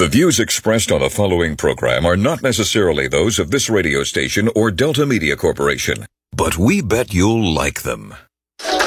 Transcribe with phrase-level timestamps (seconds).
[0.00, 4.48] The views expressed on the following program are not necessarily those of this radio station
[4.56, 8.14] or Delta Media Corporation, but we bet you'll like them.
[8.60, 8.78] I'm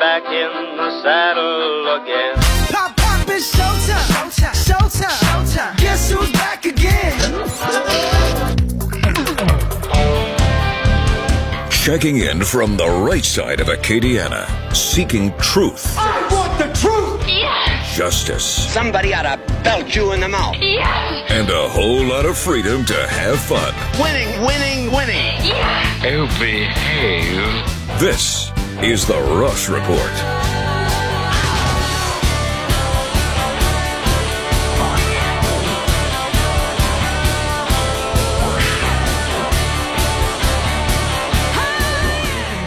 [0.00, 2.34] back in the saddle again.
[2.72, 4.32] Pop, pop, it's showtime.
[4.34, 4.56] Showtime.
[4.66, 5.14] Showtime.
[5.22, 5.76] Showtime.
[5.78, 7.20] Guess who's back again?
[11.70, 17.26] Checking in from the right side of Acadiana, seeking truth, I want the truth.
[17.26, 20.56] Yes, justice, Somebody ought to belt you in the mouth.
[20.60, 23.72] yes, and a whole lot of freedom to have fun.
[24.00, 25.36] Winning, winning, winning.
[25.44, 26.04] yes.
[26.06, 28.00] Oh, behave.
[28.00, 28.50] This
[28.82, 30.12] is the Ross Report.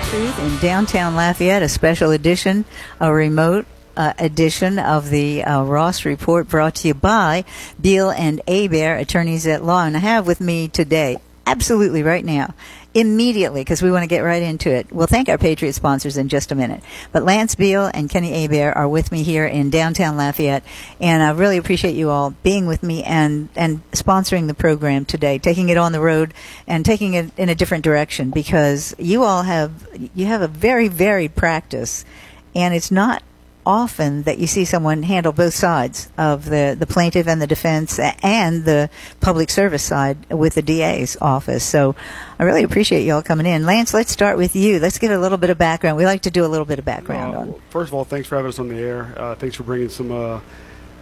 [0.09, 2.63] Truth in downtown Lafayette, a special edition,
[2.99, 3.65] a remote
[3.97, 7.43] uh, edition of the uh, Ross Report brought to you by
[7.81, 9.83] Beal and Hebert, attorneys at law.
[9.83, 12.53] And I have with me today, absolutely right now,
[12.93, 14.91] immediately, because we want to get right into it.
[14.91, 16.83] We'll thank our Patriot sponsors in just a minute.
[17.11, 20.63] But Lance Beal and Kenny Hebert are with me here in downtown Lafayette,
[21.01, 25.39] and I really appreciate you all being with me and, and sponsoring the program today,
[25.39, 26.35] taking it on the road
[26.67, 30.87] and taking it in a different direction because you all have you have a very
[30.87, 32.05] varied practice,
[32.53, 33.23] and it's not
[33.67, 37.99] often that you see someone handle both sides of the, the plaintiff and the defense
[37.99, 41.65] and the public service side with the DA's office.
[41.65, 41.93] So
[42.39, 43.65] I really appreciate you all coming in.
[43.65, 44.79] Lance, let's start with you.
[44.79, 45.97] Let's get a little bit of background.
[45.97, 47.55] We like to do a little bit of background Uh, on.
[47.69, 49.13] first of all, thanks for having us on the air.
[49.17, 50.39] Uh, thanks for bringing some uh,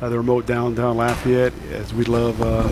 [0.01, 1.53] uh, the remote downtown Lafayette.
[1.71, 2.67] As we love, uh,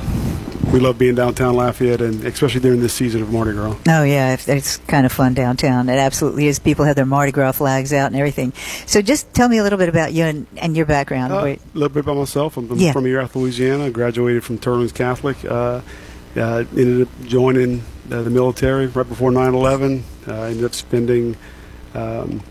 [0.74, 3.76] we love being downtown Lafayette, and especially during this season of Mardi Gras.
[3.88, 5.88] Oh yeah, it's kind of fun downtown.
[5.88, 6.60] It absolutely is.
[6.60, 8.52] People have their Mardi Gras flags out and everything.
[8.88, 11.32] So just tell me a little bit about you and, and your background.
[11.32, 12.58] Uh, a little bit about myself.
[12.58, 12.92] I'm from, Yeah.
[12.92, 13.90] from Erath, Louisiana.
[13.92, 15.38] Graduated from Teurlings Catholic.
[15.46, 15.82] Uh,
[16.36, 20.02] uh, ended up joining uh, the military right before 9/11.
[20.28, 21.38] Uh, ended up spending.
[21.94, 22.42] Um,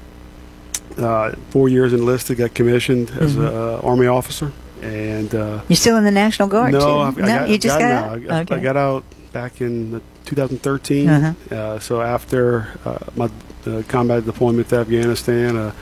[0.96, 3.40] uh, four years enlisted, got commissioned as Mm-hmm.
[3.46, 6.86] an uh, army officer, and uh, You're still in the National Guard no, too?
[6.86, 8.04] I've, no, I got, you just got, out.
[8.04, 8.12] out.
[8.12, 8.54] I got, okay.
[8.54, 11.08] I got out back in the 2013.
[11.08, 11.54] Uh-huh.
[11.54, 13.30] Uh, so after uh, my
[13.66, 15.72] uh, combat deployment to Afghanistan, uh,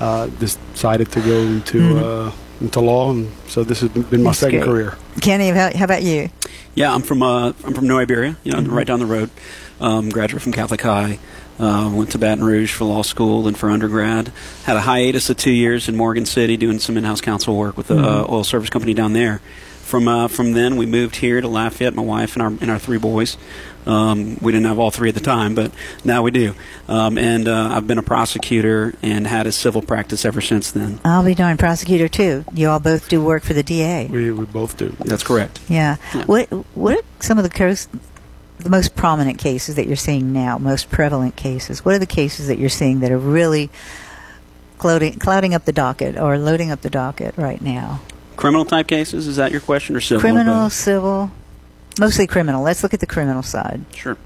[0.00, 2.28] uh, decided to go into Mhm.
[2.28, 4.68] uh, into law, and so this has been my That's second great.
[4.68, 4.94] career.
[5.20, 6.30] Kenny, how, how about you?
[6.74, 8.72] Yeah, I'm from uh, I'm from New Iberia, you know, Mhm.
[8.72, 9.28] right down the road.
[9.80, 11.18] Um, graduate from Catholic High.
[11.58, 14.30] Uh, went to Baton Rouge for law school and for undergrad.
[14.64, 17.86] Had a hiatus of two years in Morgan City doing some in-house counsel work with
[17.88, 18.30] the uh, Mhm.
[18.30, 19.40] oil service company down there.
[19.82, 21.94] From uh, from then, we moved here to Lafayette.
[21.94, 23.36] My wife and our and our three boys.
[23.86, 25.70] Um, we didn't have all three at the time, but
[26.04, 26.54] now we do.
[26.88, 30.98] Um, and uh, I've been a prosecutor and had a civil practice ever since then.
[31.04, 32.44] I'll be doing prosecutor too.
[32.52, 34.08] You all both do work for the DA.
[34.10, 34.94] We we both do.
[35.04, 35.60] That's correct.
[35.68, 35.96] Yeah.
[36.14, 36.24] Yeah.
[36.24, 37.86] What What are some of the cos-
[38.58, 40.58] the most prominent cases that you're seeing now?
[40.58, 41.84] Most prevalent cases.
[41.84, 43.70] What are the cases that you're seeing that are really
[44.78, 48.00] clouding clouding up the docket or loading up the docket right now?
[48.36, 50.20] Criminal type cases is that your question or civil?
[50.20, 51.30] criminal, civil,
[51.98, 52.62] mostly criminal.
[52.62, 53.84] Let's look at the criminal side.
[53.94, 54.16] Sure.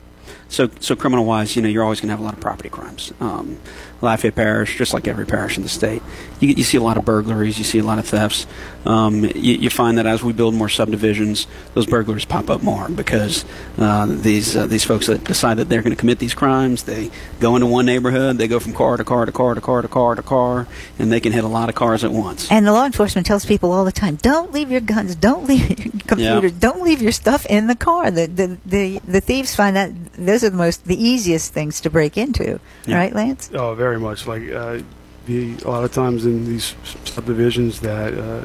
[0.49, 2.69] So, so criminal wise, you know, you're always going to have a lot of property
[2.69, 3.13] crimes.
[3.21, 3.59] Um,
[4.03, 6.03] Lafayette Parish, just like every parish in the state,
[6.41, 8.47] you, you see a lot of burglaries, you see a lot of thefts.
[8.87, 12.89] Um, you, you find that as we build more subdivisions, those burglaries pop up more
[12.89, 13.45] because
[13.79, 17.11] uh, these uh, these folks that decide that they're going to commit these crimes, they
[17.41, 19.89] go into one neighborhood, they go from car to car to car to car to
[19.89, 20.67] car to car,
[20.99, 22.51] and they can hit a lot of cars at once.
[22.51, 25.69] And the law enforcement tells people all the time, don't leave your guns, don't leave
[25.69, 28.11] your computers, don't leave your stuff in the car.
[28.11, 31.91] The, the, the, the thieves find that those are the most, the easiest things to
[31.91, 32.61] break into.
[32.87, 32.97] Yeah.
[32.97, 33.51] Right, Lance?
[33.53, 34.27] Oh, very much.
[34.27, 34.81] Like uh,
[35.27, 36.75] the a lot of times in these
[37.05, 38.45] subdivisions that uh,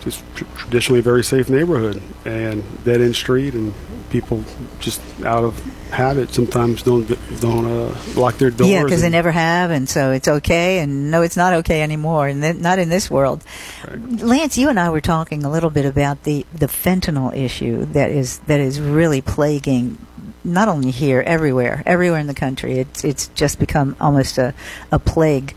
[0.00, 3.72] just tr- traditionally very safe neighborhood and dead end street, and
[4.10, 4.44] people
[4.80, 5.58] just out of
[5.90, 7.06] habit sometimes don't
[7.40, 8.70] don't uh, lock their doors.
[8.70, 12.28] Yeah, because they never have, and so it's okay, and no, it's not okay anymore,
[12.28, 13.44] and then, not in this world.
[13.88, 18.10] Lance, you and I were talking a little bit about the, the fentanyl issue that
[18.10, 19.98] is that is really plaguing
[20.46, 22.78] not only here, everywhere, everywhere in the country.
[22.78, 24.54] It's it's just become almost a
[24.92, 25.54] a plague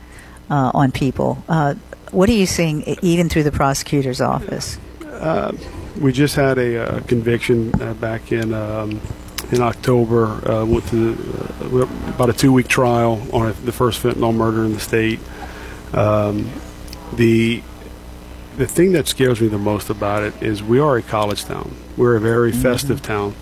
[0.49, 1.43] uh, on people.
[1.47, 1.75] Uh,
[2.11, 4.79] what are you seeing, even through the prosecutor's office?
[5.05, 5.55] Uh,
[5.99, 8.99] we just had a, uh conviction uh, back in um,
[9.51, 10.25] in October.
[10.49, 11.15] Uh, went to
[11.61, 15.19] uh, about a two week trial on the first fentanyl murder in the state.
[15.93, 16.49] Um,
[17.15, 17.61] the
[18.57, 21.73] the thing that scares me the most about it is we are a college town.
[21.95, 23.35] We're a very festive town,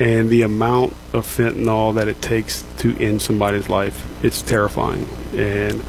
[0.00, 5.06] and the amount of fentanyl that it takes to end somebody's life it's terrifying.
[5.36, 5.82] And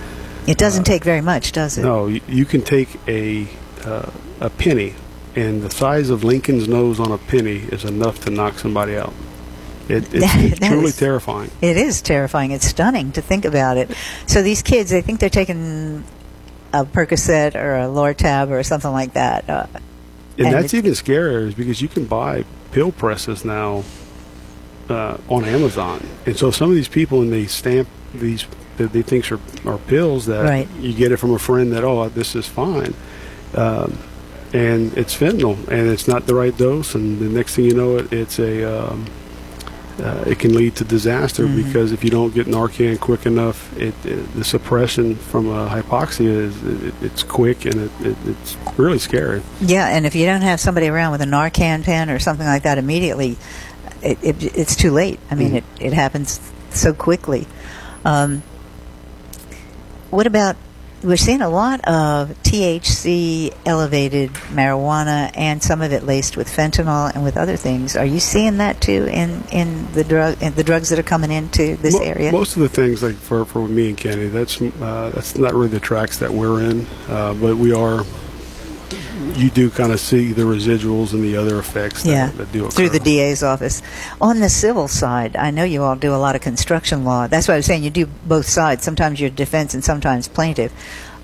[0.48, 1.84] It doesn't take very much, does it?
[1.84, 3.48] No, you, you can take a
[3.86, 4.10] uh,
[4.40, 4.94] a penny,
[5.36, 9.14] and the size of Lincoln's nose on a penny is enough to knock somebody out.
[9.90, 11.50] It, it's, That- it's that truly is- terrifying.
[11.62, 12.52] It is terrifying.
[12.52, 13.90] It's stunning to think about it.
[14.28, 16.04] So these kids, they think they're taking
[16.74, 19.50] a Percocet or a Lortab or something like that.
[19.50, 19.66] Uh,
[20.38, 23.84] And, And that's even scarier is because you can buy pill presses now
[24.90, 26.06] uh, on Amazon.
[26.26, 28.46] And so some of these people, and they stamp these
[28.78, 30.68] that they think are, are pills, that Right.
[30.80, 32.94] you get it from a friend that, oh, this is fine.
[33.54, 33.98] Um,
[34.54, 36.96] and it's fentanyl, and it's not the right dose.
[36.96, 38.64] And the next thing you know, it, it's a.
[38.92, 39.06] Um,
[40.02, 41.68] uh, it can lead to disaster Mm-hmm.
[41.68, 46.26] because if you don't get Narcan quick enough, it, it the suppression from uh, hypoxia
[46.28, 49.44] is it, it's quick and it, it, it's really scary.
[49.60, 52.64] yeah, and if you don't have somebody around with a Narcan pen or something like
[52.64, 53.38] that immediately,
[54.02, 55.20] it, it, it's too late.
[55.30, 56.40] I mean, it, it happens
[56.72, 57.48] so quickly.
[58.06, 58.42] Um,
[60.10, 60.56] what about?
[61.04, 67.12] We're seeing a lot of THC elevated marijuana and some of it laced with fentanyl
[67.12, 67.96] and with other things.
[67.96, 71.32] Are you seeing that too in, in the drug in the drugs that are coming
[71.32, 72.32] into this Mo- area?
[72.32, 75.70] Most of the things, like for, for me and Kenny, that's uh, that's not really
[75.70, 78.06] the tracks that we're in, uh, but we are.
[79.38, 82.66] You do kind of see the residuals and the other effects that, yeah, that do
[82.66, 82.72] occur.
[82.72, 83.82] through the DA's office.
[84.20, 87.28] On the civil side, I know you all do a lot of construction law.
[87.28, 88.84] That's why I was saying you do both sides.
[88.84, 90.74] Sometimes you're defense and sometimes plaintiff.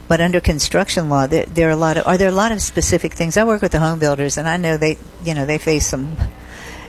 [0.08, 2.62] But under construction law, there, there are a lot of are there a lot of
[2.62, 3.36] specific things.
[3.36, 6.16] I work with the home builders, and I know they you know they face some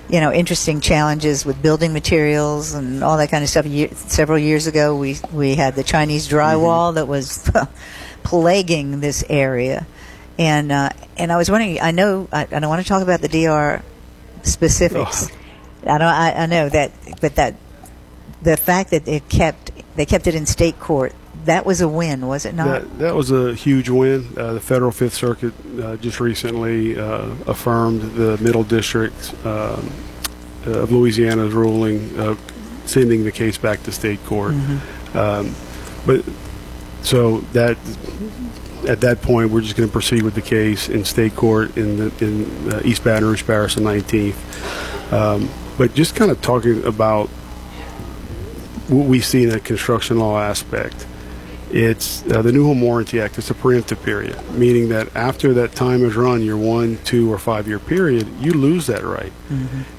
[0.09, 3.67] you know interesting challenges with building materials and all that kind of stuff.
[3.67, 6.37] Ye- several years ago, we we had the Chinese mm-hmm.
[6.37, 7.50] drywall that was
[8.23, 9.87] plaguing this area,
[10.38, 11.81] and uh, and I was wondering.
[11.81, 13.82] I know I, I don't want to talk about the DR
[14.43, 15.31] specifics.
[15.82, 16.02] I don't.
[16.02, 17.56] I, I know that, but that
[18.43, 21.14] the fact that it kept they kept it in state court
[21.44, 22.82] that was a win, was it not?
[22.82, 24.26] That, that was a huge win.
[24.37, 29.91] Uh, the federal Fifth Circuit uh, just recently uh, affirmed the Middle District um,
[30.67, 32.37] of Louisiana's ruling, uh,
[32.84, 34.55] sending the case back to state court.
[35.14, 35.55] Um,
[36.05, 36.25] but
[37.02, 37.79] so that
[38.86, 41.96] at that point, we're just going to proceed with the case in state court in
[41.96, 45.12] the, in uh, East Baton Rouge Parish, the 19th.
[45.12, 47.28] Um, but just kind of talking about
[48.88, 51.06] what we see in the construction law aspect.
[51.70, 53.36] It's uh, the New Home Warranty Act.
[53.36, 57.36] It's a preemptive period, meaning that after that time is run, your one, two, or
[57.38, 59.32] five year period, you lose that right.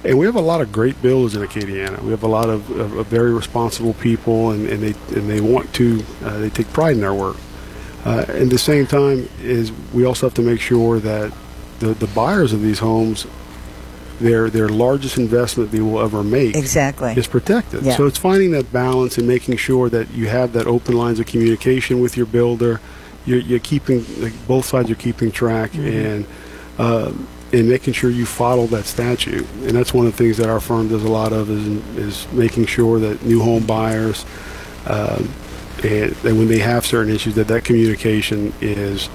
[0.03, 2.01] And we have a lot of great builders in Acadiana.
[2.01, 5.41] We have a lot of, of, of very responsible people, and, and they and they
[5.41, 6.03] want to.
[6.23, 7.37] Uh, they take pride in their work.
[8.05, 11.33] Uh, at the same time, is we also have to make sure that
[11.79, 13.27] the, the buyers of these homes,
[14.19, 17.13] their their largest investment they will ever make, exactly.
[17.13, 17.83] is protected.
[17.83, 17.95] Yeah.
[17.97, 21.25] So it's finding that balance and making sure that you have that open lines of
[21.25, 22.79] communication with your builder.
[23.25, 26.05] You're, you're keeping like, both sides are keeping track Mm-hmm.
[26.05, 26.25] and
[26.77, 27.11] uh,
[27.51, 29.45] and making sure you follow that statute.
[29.63, 31.67] And that's one of the things that our firm does a lot of is
[31.97, 34.25] is making sure that new home buyers.
[34.85, 35.29] Um,
[35.83, 39.09] and that when they have certain issues, that that communication is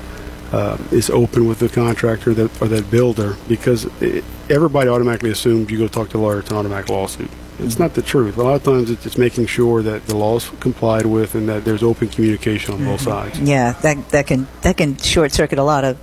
[0.52, 5.70] uh, is open with the contractor that, or that builder, because it, everybody automatically assumes
[5.70, 7.30] you go talk to a lawyer, it's an automatic lawsuit.
[7.58, 8.36] It's not the truth.
[8.36, 11.64] A lot of times, it's just making sure that the law's complied with and that
[11.64, 13.38] there's open communication on both sides.
[13.40, 15.96] Yeah, that that can that can short circuit a lot of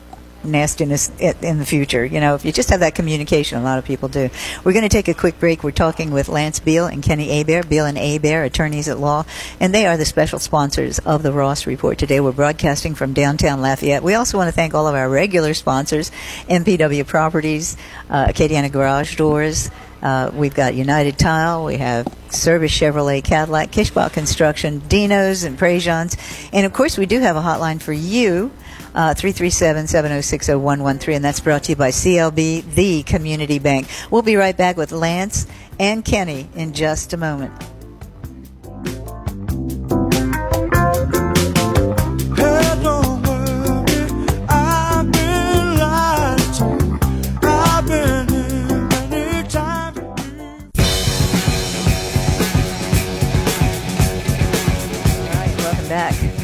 [0.43, 2.05] nastiness in the future.
[2.05, 4.29] You know, if you just have that communication, a lot of people do.
[4.63, 5.63] We're going to take a quick break.
[5.63, 9.25] We're talking with Lance Beal and Kenny Hebert, Beal and Hebert, attorneys at law,
[9.59, 11.97] and they are the special sponsors of the Ross Report.
[11.97, 14.03] Today we're broadcasting from downtown Lafayette.
[14.03, 16.11] We also want to thank all of our regular sponsors,
[16.49, 17.77] MPW Properties,
[18.09, 19.69] uh, Acadiana Garage Doors,
[20.01, 21.65] uh, we've got United Tile.
[21.65, 26.17] We have Service Chevrolet Cadillac, Kishbach Construction, Dino's, and Prejean's.
[26.51, 28.51] And of course, we do have a hotline for you.
[28.93, 33.87] Uh, 337-706-0113 and that's brought to you by CLB, the community bank.
[34.09, 35.47] We'll be right back with Lance
[35.79, 37.53] and Kenny in just a moment.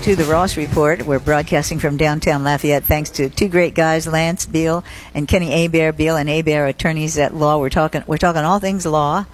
[0.07, 1.05] To the Ross Report.
[1.05, 5.97] We're broadcasting from downtown Lafayette thanks to two great guys, Lance Beal and Kenny Hebert.
[5.97, 7.57] Beal and Hebert, attorneys at law.
[7.57, 9.25] We're talking we're talking all things law.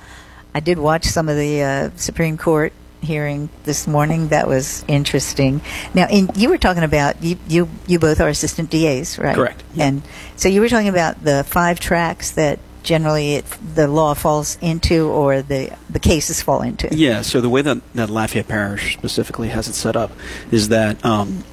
[0.51, 4.29] I did watch some of the uh, Supreme Court hearing this morning.
[4.29, 5.61] That was interesting.
[5.93, 9.35] Now, in, you were talking about you, you you both are assistant DAs, right?
[9.35, 9.63] Correct.
[9.77, 10.01] And
[10.37, 15.09] so you were talking about the five tracks that generally it, the law falls into
[15.09, 16.87] or the the cases fall into.
[16.95, 20.11] Yeah, so the way that, that Lafayette Parish specifically has it set up
[20.51, 21.43] is that um,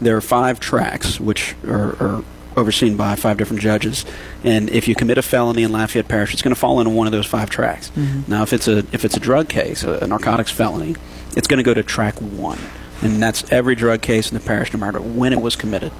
[0.00, 2.24] there are five tracks which are, are
[2.56, 4.04] overseen by five different judges,
[4.44, 7.06] and if you commit a felony in Lafayette Parish, it's going to fall into one
[7.06, 7.90] of those five tracks.
[8.28, 10.96] Now, if it's a if it's a drug case, a, a narcotics felony,
[11.36, 12.58] it's going to go to track one.
[13.02, 15.92] And that's every drug case in the parish, no matter when it was committed.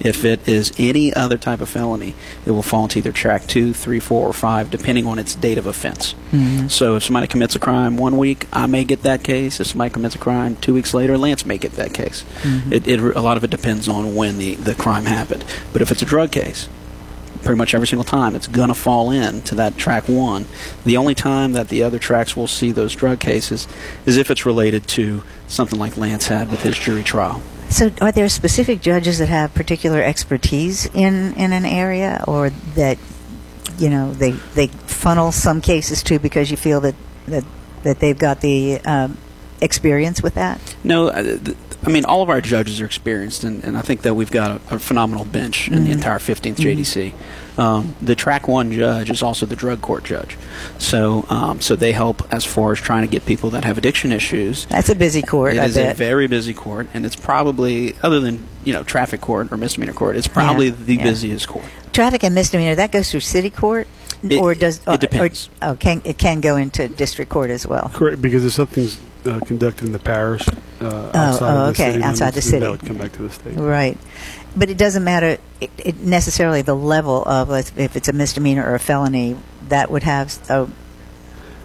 [0.00, 2.14] If it is any other type of felony,
[2.46, 5.58] it will fall into either track two, three, four, or five, depending on its date
[5.58, 6.14] of offense.
[6.32, 6.68] Mm-hmm.
[6.68, 9.60] So if somebody commits a crime one week, I may get that case.
[9.60, 12.24] If somebody commits a crime two weeks later, Lance may get that case.
[12.42, 12.72] Mm-hmm.
[12.72, 15.44] It, it, a lot of it depends on when the, the crime happened.
[15.72, 16.68] But if it's a drug case,
[17.46, 20.44] pretty much every single time it's going to fall in to that track one.
[20.84, 23.68] The only time that the other tracks will see those drug cases
[24.04, 27.40] is if it's related to something like Lance had with his jury trial.
[27.70, 32.98] So, are there specific judges that have particular expertise in, in an area, or that
[33.78, 36.94] you know they they funnel some cases to because you feel that
[37.26, 37.44] that,
[37.82, 39.18] that they've got the um,
[39.60, 40.60] experience with that?
[40.84, 44.02] No, uh, th- I mean all of our judges are experienced, and, and I think
[44.02, 47.12] that we've got a, a phenomenal bench in the entire 15th JDC.
[47.58, 50.36] Um, the track one judge is also the drug court judge,
[50.78, 54.12] so um, so they help as far as trying to get people that have addiction
[54.12, 55.54] issues That's a busy court.
[55.54, 59.20] It I is a very busy court, and it's probably, other than you know traffic
[59.20, 61.04] court or misdemeanor court, it's probably Yeah, the yeah.
[61.04, 61.64] busiest court.
[61.92, 63.86] Traffic and misdemeanor that goes through city court,
[64.22, 65.48] It- or does it depends.
[65.62, 67.90] Or, oh, can it can go into district court as well?
[67.94, 70.46] Correct, because if something's uh, conducted in the parish
[70.80, 72.60] uh, outside oh, of the okay, city, outside the city.
[72.60, 73.54] that would come back to the state.
[73.56, 73.98] Right.
[74.56, 78.64] But it doesn't matter it, it necessarily the level of if if it's a misdemeanor
[78.64, 79.36] or a felony.
[79.68, 80.68] That would have a,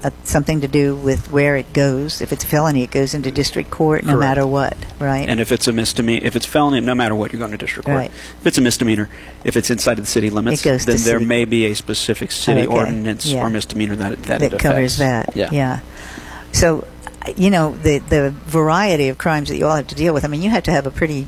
[0.03, 2.19] a, something to do with where it goes.
[2.19, 4.19] If it's a felony, it goes into district court no Correct.
[4.21, 4.75] matter what.
[4.99, 5.29] Right.
[5.29, 7.85] And if it's a misdemeanor, if it's felony, no matter what, you're going to district
[7.85, 7.97] court.
[7.97, 8.11] Right.
[8.39, 9.07] If it's a misdemeanor,
[9.43, 11.25] if it's inside of the city limits, It goes to then there city.
[11.25, 13.43] may be a specific city Okay, ordinance yeah.
[13.43, 15.35] or misdemeanor that that, that it covers affects.
[15.35, 15.53] that.
[15.53, 15.81] Yeah.
[16.53, 16.87] So,
[17.35, 20.25] you know, the the variety of crimes that you all have to deal with.
[20.25, 21.27] I mean, you have to have a pretty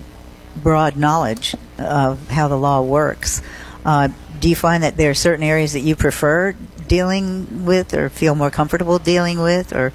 [0.55, 3.41] broad knowledge of how the law works.
[3.85, 4.09] Uh,
[4.39, 6.55] do you find that there are certain areas that you prefer
[6.87, 9.93] dealing with, or feel more comfortable dealing with, or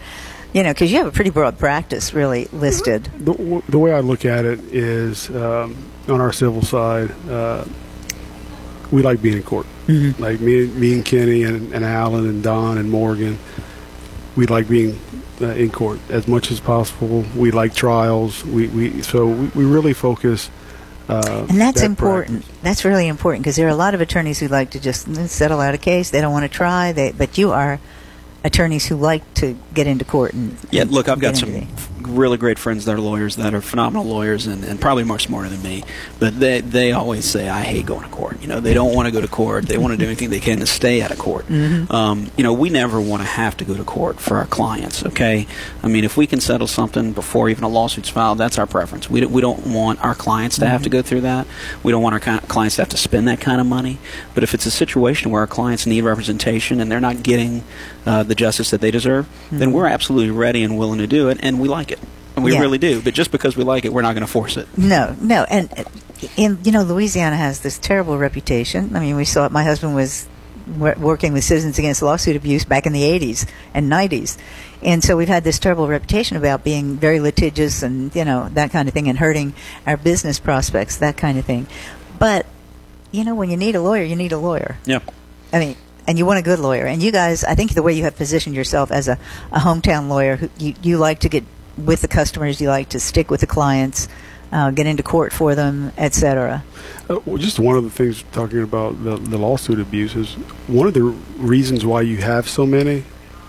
[0.52, 3.04] you know, because you have a pretty broad practice really listed.
[3.18, 5.76] The, the way I look at it is um,
[6.08, 7.64] on our civil side, uh,
[8.90, 9.66] we like being in court.
[10.18, 13.38] Like me, me and Kenny and, and Alan and Don and Morgan,
[14.36, 14.98] we like being
[15.40, 17.24] uh, in court as much as possible.
[17.36, 18.44] We like trials.
[18.44, 20.50] We, we so we, we really focus.
[21.08, 22.42] Uh, And that's that important.
[22.42, 22.62] practice.
[22.62, 25.26] That's really important because there are a lot of attorneys who like to just mm,
[25.28, 26.10] settle out a case.
[26.10, 26.92] They don't want to try.
[26.92, 27.80] They, but you are
[28.44, 31.66] attorneys who like to get into court and Yeah, look, I've got get some into
[31.66, 35.18] the- really great friends that are lawyers that are phenomenal lawyers and, and probably more
[35.18, 35.84] smarter than me.
[36.18, 38.40] But they they always say I hate going to court.
[38.40, 39.66] You know, they don't want to go to court.
[39.66, 41.46] They want to do anything they can to stay out of court.
[41.46, 41.92] Mm-hmm.
[41.92, 45.04] Um, you know, we never want to have to go to court for our clients.
[45.04, 45.46] Okay,
[45.82, 49.10] I mean, if we can settle something before even a lawsuit's filed, that's our preference.
[49.10, 50.72] We don't, we don't want our clients to Mm-hmm.
[50.72, 51.46] have to go through that.
[51.82, 53.98] We don't want our clients to have to spend that kind of money.
[54.34, 57.64] But if it's a situation where our clients need representation and they're not getting
[58.08, 61.38] uh, the justice that they deserve, then we're absolutely ready and willing to do it,
[61.42, 61.98] and we like it.
[62.36, 62.56] And we Mm-hmm.
[62.56, 62.60] Yeah.
[62.62, 63.02] really do.
[63.02, 64.66] But just because we like it, we're not going to force it.
[64.78, 65.68] No, no, and
[66.36, 68.94] in you know Louisiana has this terrible reputation.
[68.96, 69.52] I mean, we saw it.
[69.52, 70.26] My husband was
[70.78, 74.38] working with Citizens Against Lawsuit Abuse back in the '80s and '90s,
[74.82, 78.70] and so we've had this terrible reputation about being very litigious and you know that
[78.70, 79.52] kind of thing and hurting
[79.86, 81.66] our business prospects, that kind of thing.
[82.18, 82.46] But
[83.10, 84.76] you know, when you need a lawyer, you need a lawyer.
[84.84, 85.00] Yeah.
[85.52, 85.76] I mean,
[86.08, 86.86] and you want a good lawyer.
[86.86, 89.18] And you guys, I think the way you have positioned yourself as a,
[89.52, 91.44] a hometown lawyer, who, you, you like to get
[91.76, 94.08] with the customers, you like to stick with the clients,
[94.50, 96.64] uh, get into court for them, etc.
[97.10, 100.32] Uh, well, just one of the things talking about the, the lawsuit abuse is
[100.66, 103.04] one of the reasons why you have so many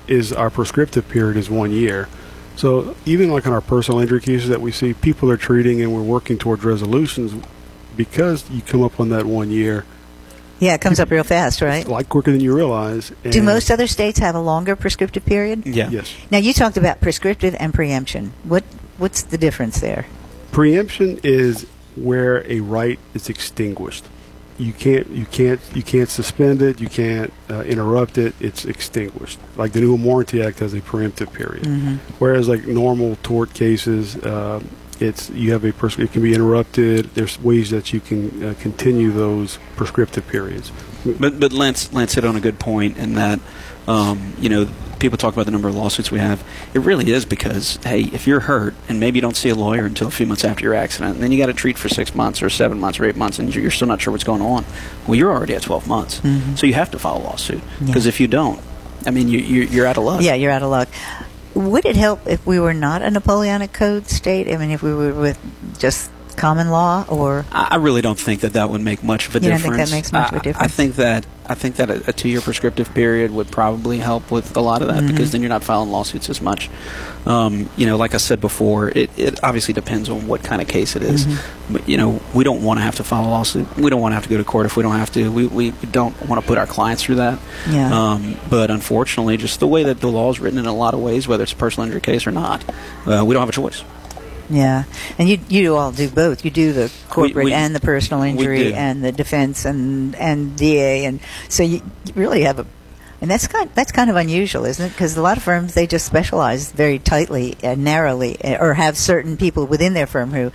[0.08, 2.10] is our prescriptive period is one year.
[2.58, 5.96] So even like on our personal injury cases that we see, people are treating and
[5.96, 7.42] we're working towards resolutions
[7.96, 9.86] because you come up on that one year,
[10.60, 11.86] Yeah, it comes up real fast, right?
[11.86, 13.12] a lot quicker than you realize.
[13.24, 15.66] Do most other states have a longer prescriptive period?
[15.66, 15.90] Yeah.
[15.90, 16.14] Yes.
[16.30, 18.34] Now you talked about prescriptive and preemption.
[18.44, 18.64] What
[18.98, 20.06] what's the difference there?
[20.52, 24.06] Preemption is where a right is extinguished.
[24.58, 26.82] You can't, you can't, you can't suspend it.
[26.82, 28.36] You can't uh, interrupt it.
[28.42, 29.40] It's extinguished.
[29.56, 31.66] Like the New Warranty Act has a preemptive period,
[32.20, 34.62] whereas like normal tort cases, uh,
[35.02, 37.06] it's you have a pers- it can be interrupted.
[37.16, 40.72] There's ways that you can uh, continue those prescriptive periods.
[41.06, 43.40] But but Lance Lance hit on a good point in that
[43.88, 44.68] um, you know
[45.00, 46.44] people talk about the number of lawsuits we have.
[46.74, 49.86] It really is because hey, if you're hurt and maybe you don't see a lawyer
[49.86, 52.14] until a few months after your accident, and then you got to treat for six
[52.14, 54.66] months or seven months or eight months, and you're still not sure what's going on.
[55.08, 56.22] Well, you're already at 12 months,
[56.60, 58.60] so you have to file a lawsuit because if you don't,
[59.06, 60.22] I mean, you, you, you're out of luck.
[60.22, 60.90] Yeah, you're out of luck.
[61.56, 64.52] Would it help if we were not a Napoleonic Code state?
[64.54, 65.40] I mean, if we were with
[65.80, 69.36] just common law, or I I really don't think that that would make much of
[69.36, 69.78] a You don't difference.
[69.78, 70.74] think that makes much of a I- I difference?
[70.74, 74.62] think that I think that a, a two-year prescriptive period would probably help with a
[74.62, 75.08] lot of that Mm-hmm.
[75.08, 76.70] because then you're not filing lawsuits as much.
[77.26, 80.68] Um, you know, like I said before, it, it obviously depends on what kind of
[80.68, 81.26] case it is.
[81.26, 81.74] Mm-hmm.
[81.74, 83.66] But you know, we don't want to have to file a lawsuit.
[83.78, 85.32] We don't want to have to go to court if we don't have to.
[85.32, 87.40] We we don't want to put our clients through that.
[87.70, 87.92] Yeah.
[88.14, 91.00] Um, but unfortunately, just the way that the law is written in a lot of
[91.02, 92.64] ways, whether it's a personal injury case or not,
[93.08, 93.84] uh, we don't have a choice.
[94.50, 94.84] Yeah,
[95.18, 96.44] and you you all do both.
[96.44, 101.06] You do the corporate we- and the personal injury and the defense and and DA,
[101.06, 102.66] and so you, you really have a.
[103.22, 104.90] And that's kind that's kind of unusual, isn't it?
[104.90, 108.98] Because a lot of firms they just specialize very tightly and narrowly, eh, or have
[108.98, 110.52] certain people within their firm who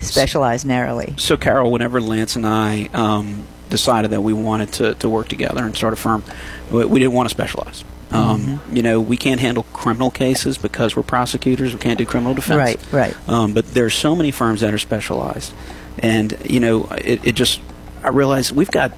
[0.00, 1.14] specialize narrowly.
[1.18, 5.64] So, Carol, whenever Lance and I um, decided that we wanted to, to work together
[5.64, 6.24] and start a firm,
[6.70, 7.84] we, we didn't want to specialize.
[8.12, 8.76] Um, Mm-hmm.
[8.76, 11.72] You know, we can't handle criminal cases because we're prosecutors.
[11.72, 12.58] We can't do criminal defense.
[12.58, 13.28] Right, right.
[13.28, 15.52] Um, but there's so many firms that are specialized,
[15.98, 17.60] and you know, it, it just
[18.02, 18.92] I realize we've got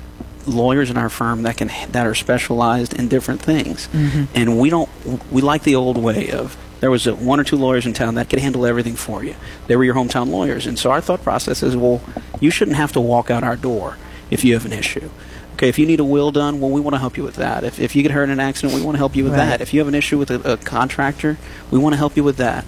[0.46, 4.24] lawyers in our firm that can that are specialized in different things, Mm-hmm.
[4.34, 4.88] and we don't
[5.30, 8.14] we like the old way of there was a, one or two lawyers in town
[8.16, 9.34] that could handle everything for you.
[9.68, 12.00] They were your hometown lawyers, and so our thought process is, well,
[12.40, 13.98] you shouldn't have to walk out our door
[14.30, 15.10] if you have an issue.
[15.54, 17.62] Okay, if you need a will done, well, we want to help you with that.
[17.62, 19.46] If, if you get hurt in an accident, we want to help you with Right.
[19.46, 19.60] that.
[19.60, 21.38] If you have an issue with a, a contractor,
[21.70, 22.64] we want to help you with that.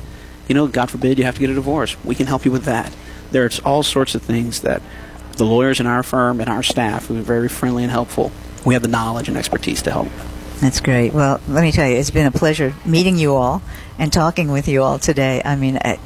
[0.49, 2.64] You know, God forbid you have to get a divorce, we can help you with
[2.64, 2.95] that.
[3.31, 4.81] There's all sorts of things that
[5.37, 8.31] the lawyers in our firm and our staff, who are very friendly and helpful,
[8.64, 10.09] we have the knowledge and expertise to help.
[10.61, 11.12] That's great.
[11.12, 13.61] Well, let me tell you, it's been a pleasure meeting you all
[13.99, 15.43] and talking with you all today.
[15.45, 15.99] I mean, I,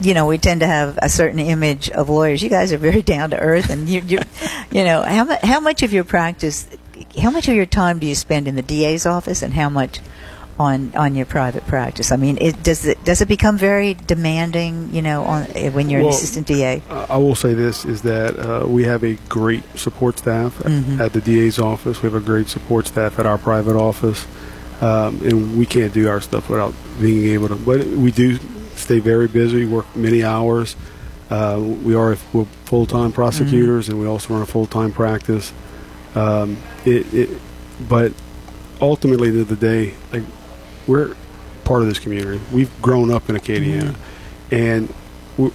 [0.00, 2.42] you know, we tend to have a certain image of lawyers.
[2.42, 4.18] You guys are very down to earth, and you, you,
[4.70, 6.66] you know, how much how much of your practice,
[7.20, 10.00] how much of your time do you spend in the DA's office, and how much
[10.58, 12.12] on on your private practice?
[12.12, 14.90] I mean, it, does it does it become very demanding?
[14.92, 16.82] You know, on when you're Well, an assistant DA.
[16.90, 21.00] I will say this is that uh, we have a great support staff at- Mhm.
[21.00, 22.02] at the DA's office.
[22.02, 24.26] We have a great support staff at our private office,
[24.80, 27.56] um, and we can't do our stuff without being able to.
[27.56, 28.38] But we do
[28.84, 30.76] stay very busy, work many hours.
[31.30, 35.52] Uh, we are we're full-time prosecutors, and we also run a full-time practice.
[36.14, 37.40] Um, it, it,
[37.88, 38.12] but
[38.80, 40.22] ultimately, at the end of the day, like
[40.86, 41.16] we're
[41.64, 42.40] part of this community.
[42.52, 43.96] We've grown up in Acadiana,
[44.50, 44.92] and
[45.36, 45.50] we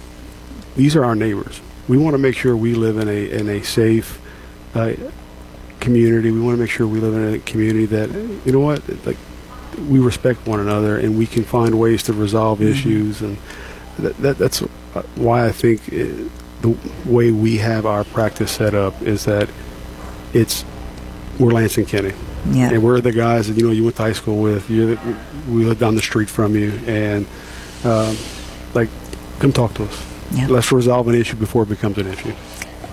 [0.76, 1.60] these are our neighbors.
[1.88, 4.20] We want to make sure we live in a in a safe
[4.74, 4.94] uh,
[5.78, 6.30] community.
[6.30, 8.10] We want to make sure we live in a community that
[8.44, 9.16] you know what, like
[9.88, 13.20] we respect one another and we can find ways to resolve issues.
[13.22, 13.38] And
[13.98, 16.28] that, that that's uh, why I think uh
[16.62, 19.48] the way we have our practice set up is that
[20.32, 20.64] it's
[21.38, 22.12] we're Lance and Kenny.
[22.50, 22.70] Yeah.
[22.70, 24.70] And we're the guys that you know you went to high school with.
[24.70, 25.16] You're the,
[25.48, 27.26] we live down the street from you, and
[27.84, 28.16] um,
[28.74, 28.88] like,
[29.38, 30.06] come talk to us.
[30.32, 30.46] Yeah.
[30.48, 32.34] Let's resolve an issue before it becomes an issue.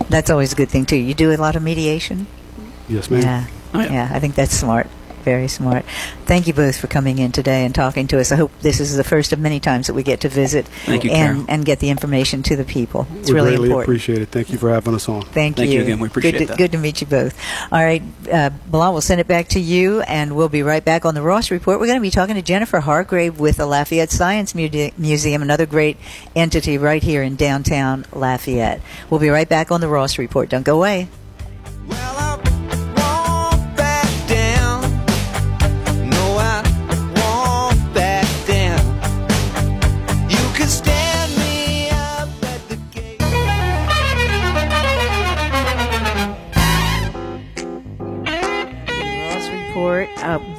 [0.09, 0.97] That's always a good thing too.
[0.97, 2.27] You do a lot of mediation.
[2.89, 3.21] Yes, ma'am.
[3.21, 3.47] Yeah.
[3.73, 3.91] Oh, yeah.
[3.91, 4.87] yeah, I think that's smart.
[5.27, 5.83] Very smart.
[6.25, 8.31] Thank you both for coming in today and talking to us.
[8.31, 11.03] I hope this is the first of many times that we get to visit Thank
[11.03, 13.05] you, and, and get the information to the people.
[13.15, 13.89] It's we really greatly important.
[13.89, 14.29] appreciate it.
[14.29, 15.23] Thank you for having us on.
[15.23, 15.99] Thank, Thank you again.
[15.99, 16.57] We appreciate good to, that.
[16.57, 17.37] Good to meet you both.
[17.73, 21.03] All right, uh, Bilal, we'll send it back to you, and we'll be right back
[21.03, 21.77] on the Ross Report.
[21.77, 25.65] We're going to be talking to Jennifer Hargrave with the Lafayette Science Muse- Museum, another
[25.65, 25.97] great
[26.37, 28.79] entity right here in downtown Lafayette.
[29.09, 30.47] We'll be right back on the Ross Report.
[30.47, 31.09] Don't go away.
[31.89, 32.16] Well,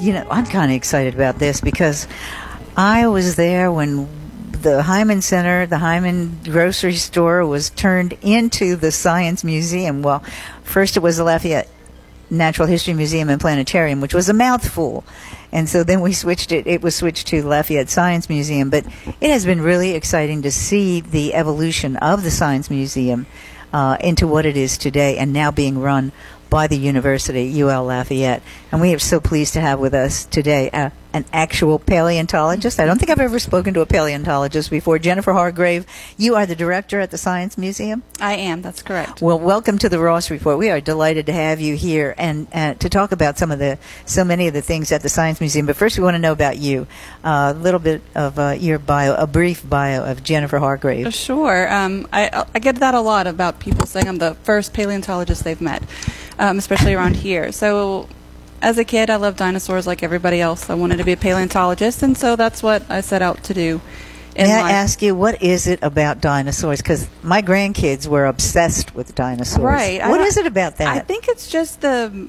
[0.01, 2.07] you know, I'm kind of excited about this because
[2.77, 4.09] I was there when
[4.53, 10.03] the Heymann Center, the Heymann grocery store, was turned into the Science Museum.
[10.03, 10.21] Well,
[10.63, 11.69] first it was the Lafayette
[12.31, 15.05] Natural History Museum and Planetarium, which was a mouthful.
[15.51, 18.71] And so then we switched it, it was switched to Lafayette Science Museum.
[18.71, 18.85] But
[19.21, 23.27] it has been really exciting to see the evolution of the Science Museum
[23.73, 26.13] uh, into what it is today and now being run
[26.51, 28.43] by the university, UL Lafayette.
[28.73, 32.79] And we are so pleased to have with us today uh, an actual paleontologist.
[32.79, 35.01] I don't think I've ever spoken to a paleontologist before.
[35.01, 35.85] Jennifer Hargrave,
[36.17, 38.05] you are the director at the Science Museum.
[38.21, 38.63] I am.
[38.63, 39.21] That's correct.
[39.21, 40.59] Well, welcome to the Ross Report.
[40.59, 43.79] We are delighted to have you here and uh, to talk about some of the
[44.07, 45.67] so many of the things at the Science Museum.
[45.67, 46.87] But first, we want to know about you.
[47.25, 51.13] Uh, a little bit of uh, your bio, a brief bio of Jennifer Hargrave.
[51.13, 51.73] Sure.
[51.73, 55.61] Um, I, I get that a lot about people saying I'm the first paleontologist they've
[55.61, 55.83] met,
[56.39, 57.51] um, especially around here.
[57.51, 58.09] So,
[58.61, 60.69] as a kid, I loved dinosaurs like everybody else.
[60.71, 63.81] I wanted to be a paleontologist, and so that's what I set out to do.
[64.37, 66.81] May I ask you, what is it about dinosaurs?
[66.81, 69.65] Because my grandkids were obsessed with dinosaurs.
[69.65, 70.01] Right.
[70.09, 70.89] What is it about that?
[70.89, 72.29] I think it's just the,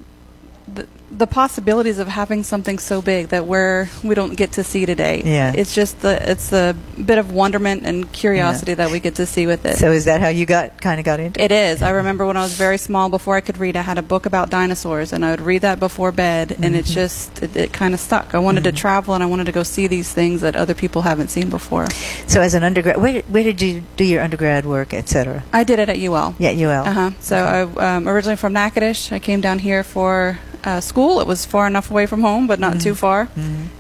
[0.74, 4.86] the the possibilities of having something so big that we're we don't get to see
[4.86, 5.22] today.
[5.26, 5.54] Yeah.
[5.56, 9.48] It's just the it's the bit of wonderment and curiosity that we get to see
[9.48, 9.78] with it.
[9.78, 11.82] so is that how you got kind of got into It is.
[11.82, 14.26] I remember when I was very small, before I could read, I had a book
[14.26, 16.76] about dinosaurs, and I would read that before bed, and Mm-hmm.
[16.76, 18.36] it just it, it kind of stuck.
[18.36, 21.02] I wanted to travel, and I wanted to go see these things that other people
[21.02, 21.88] haven't seen before.
[22.28, 25.44] So as an undergrad, where, where did you do your undergrad work, et cetera?
[25.52, 26.36] I did it at UL.
[26.38, 26.86] Yeah, UL.
[26.86, 27.12] Uh huh.
[27.20, 29.12] So I um, originally from Natchitoches.
[29.12, 31.20] I came down here for uh, school.
[31.22, 33.30] It was far enough away from home, but not too far.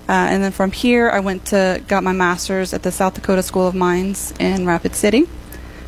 [0.07, 3.43] Uh, and then from here, I went to got my master's at the South Dakota
[3.43, 5.27] School of Mines in Rapid City.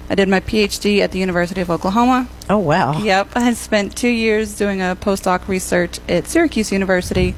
[0.10, 2.28] I did my PhD at the University of Oklahoma.
[2.50, 3.00] Oh wow.
[3.00, 7.34] Yep, I spent two years doing a postdoc research at Syracuse University.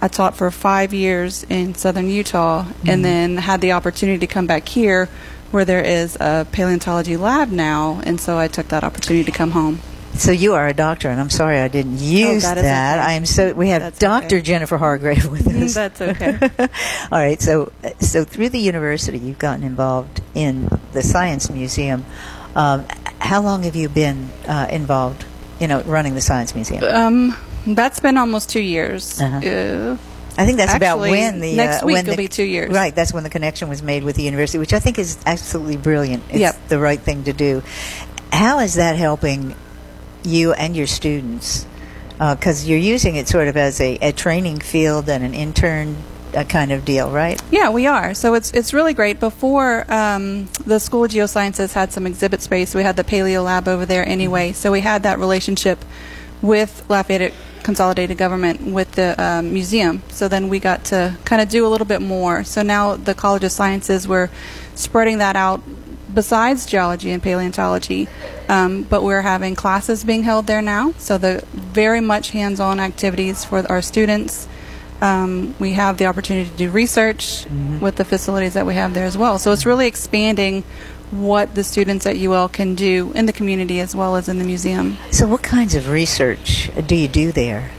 [0.00, 4.46] I taught for five years in southern Utah, and then had the opportunity to come
[4.46, 5.08] back here,
[5.50, 9.52] where there is a paleontology lab now, and so I took that opportunity to come
[9.52, 9.80] home.
[10.14, 12.98] So you are a doctor, and I'm sorry I didn't use Oh, that that.
[12.98, 13.08] okay.
[13.08, 13.52] I am so.
[13.52, 14.42] We have That's Doctor okay.
[14.42, 15.74] Jennifer Hargrave with us.
[15.74, 16.38] That's okay.
[17.12, 17.40] All right.
[17.42, 22.04] So, so through the university, you've gotten involved in the Science Museum.
[22.54, 22.86] Um,
[23.18, 25.24] how long have you been uh, involved?
[25.60, 26.84] You know, running the Science Museum.
[26.84, 29.20] Um, that's been almost two years.
[29.20, 29.36] Uh-huh.
[29.38, 29.96] Uh,
[30.36, 32.72] I think that's about when the next uh, week when will the, be two years.
[32.72, 35.76] Right, that's when the connection was made with the university, which I think is absolutely
[35.76, 36.24] brilliant.
[36.28, 36.68] It's Yep.
[36.68, 37.62] the right thing to do.
[38.32, 39.54] How is that helping
[40.24, 41.66] you and your students?
[42.18, 45.96] Because you're using it sort of as a, a training field and an intern
[46.34, 47.40] uh, kind of deal, right?
[47.50, 48.14] Yeah, we are.
[48.14, 49.20] So it's it's really great.
[49.20, 53.68] Before um, the School of Geosciences had some exhibit space, we had the Paleo Lab
[53.68, 54.52] over there anyway.
[54.52, 55.84] So we had that relationship
[56.42, 57.32] with Lafayette
[57.62, 60.02] Consolidated Government with the um, museum.
[60.08, 62.44] So then we got to kind of do a little bit more.
[62.44, 64.30] So now the College of Sciences, we're
[64.74, 65.62] spreading that out
[66.14, 68.08] besides geology and paleontology,
[68.48, 70.92] um, but we're having classes being held there now.
[70.98, 74.48] So the very much hands-on activities for our students.
[75.00, 77.46] Um, we have the opportunity to do research
[77.80, 79.38] with the facilities that we have there as well.
[79.38, 80.62] So it's really expanding
[81.10, 84.44] what the students at UL can do in the community as well as in the
[84.44, 84.96] museum.
[85.10, 87.70] So, what kinds of research do you do there?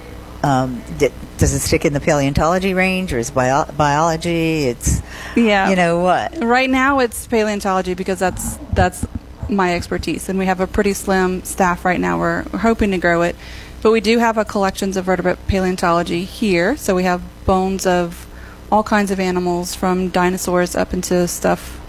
[0.44, 4.66] Um, d- does it stick in the paleontology range, or is bio- biology?
[4.66, 5.02] It's
[5.36, 5.70] Yeah.
[5.70, 6.38] you know what?
[6.44, 9.06] Right now it's paleontology because that's that's
[9.50, 12.20] my expertise, and we have a pretty slim staff right now.
[12.20, 13.36] We're, we're hoping to grow it,
[13.82, 16.78] but we do have a collections of vertebrate paleontology here.
[16.78, 18.26] So we have bones of
[18.72, 21.80] all kinds of animals, from dinosaurs up into stuff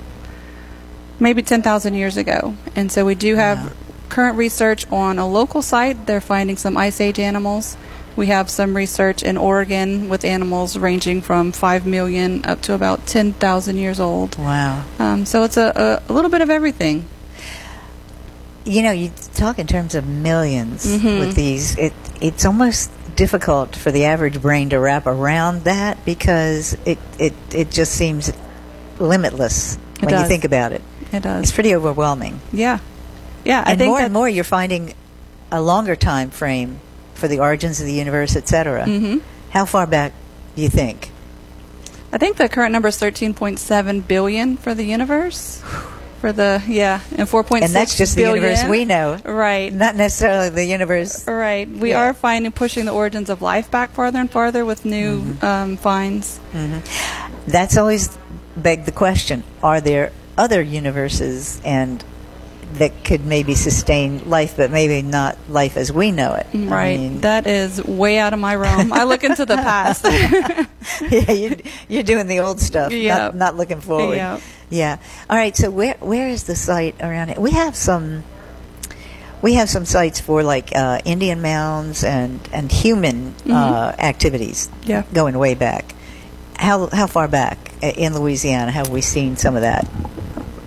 [1.19, 2.55] maybe ten thousand years ago.
[2.75, 3.71] And so we do have Wow.
[4.09, 6.07] current research on a local site.
[6.07, 7.77] They're finding some ice age animals.
[8.17, 13.07] We have some research in Oregon with animals ranging from 5 million up to about
[13.07, 14.39] 10,000 years old.
[14.39, 14.85] Wow.
[14.99, 17.05] Um, so it's a, a, a little bit of everything.
[18.65, 21.21] You know, you talk in terms of 1000000s Mhm.
[21.21, 21.77] with these.
[21.77, 27.35] It it's almost difficult for the average brain to wrap around that because it it,
[27.53, 28.33] it just seems
[28.99, 30.83] limitless It when you think about it.
[31.13, 31.45] It does.
[31.45, 32.41] It's pretty overwhelming.
[32.53, 32.79] Yeah.
[33.45, 33.63] Yeah.
[33.65, 34.95] I and think more and more, you're finding
[35.53, 36.81] a longer time frame
[37.17, 38.85] for the origins of the universe, etc.
[38.87, 39.21] Mhm.
[39.51, 40.13] How far back
[40.55, 41.11] do you think?
[42.13, 45.63] I think the current number is 13.7 billion for the universe.
[46.21, 48.43] For the, yeah, and 4.6 And that's just the billion.
[48.43, 49.71] universe we know, Right.
[49.73, 51.27] not necessarily the universe.
[51.29, 51.69] Right.
[51.69, 52.01] We Yeah.
[52.01, 55.45] are finding pushing the origins of life back farther and farther with new Mm-hmm.
[55.45, 56.41] um, finds.
[57.47, 58.17] That's always
[58.57, 62.03] begged the question: Are there other universes and
[62.75, 66.47] that could maybe sustain life, but maybe not life as we know it?
[66.55, 66.99] I Right.
[66.99, 68.93] mean, that is way out of my realm.
[68.93, 70.05] I look into the past.
[71.11, 71.57] yeah, you're,
[71.89, 73.17] you're doing the old stuff, Yeah.
[73.19, 74.17] not, not looking forward.
[74.17, 74.41] Yeah.
[74.69, 74.99] Yeah.
[75.31, 75.57] All right.
[75.57, 77.39] So where where is the site around it?
[77.39, 78.25] We have some.
[79.43, 84.69] We have some sites for like uh, Indian mounds and and human uh, activities.
[84.69, 84.91] Mm-hmm.
[84.91, 85.03] Yeah.
[85.13, 85.95] Going way back.
[86.57, 89.87] How how far back uh, in Louisiana have we seen some of that?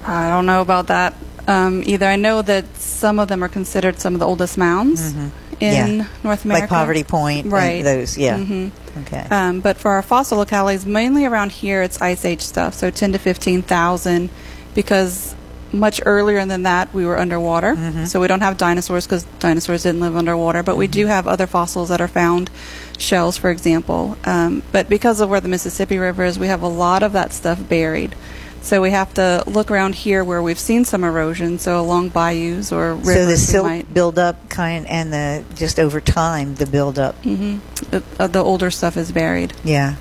[0.05, 1.13] I don't know about that
[1.49, 2.05] um, either.
[2.05, 6.05] I know that some of them are considered some of the oldest mounds, in Yeah.
[6.23, 6.63] North America.
[6.63, 7.83] Like Poverty Point right?
[7.83, 8.37] those, yeah.
[8.37, 8.69] hmm
[9.01, 9.25] Okay.
[9.29, 12.73] Um, but for our fossil localities, mainly around here, it's ice age stuff.
[12.73, 14.29] So ten to fifteen thousand,
[14.73, 15.35] because
[15.71, 17.75] much earlier than that we were underwater.
[17.75, 18.05] Mm-hmm.
[18.05, 20.63] So we don't have dinosaurs because dinosaurs didn't live underwater.
[20.63, 21.09] But we do Mm-hmm.
[21.09, 22.49] have other fossils that are found,
[22.97, 24.17] shells, for example.
[24.25, 27.31] Um, but because of where the Mississippi River is, we have a lot of that
[27.31, 28.15] stuff buried.
[28.61, 31.59] So we have to look around here where we've seen some erosion.
[31.59, 36.01] So along bayous or rivers, so the silt might- buildup kind and the just over
[36.01, 37.21] time the buildup.
[37.23, 37.59] Mhm.
[37.91, 39.53] the, uh, the older stuff is buried.
[39.63, 39.95] Yeah.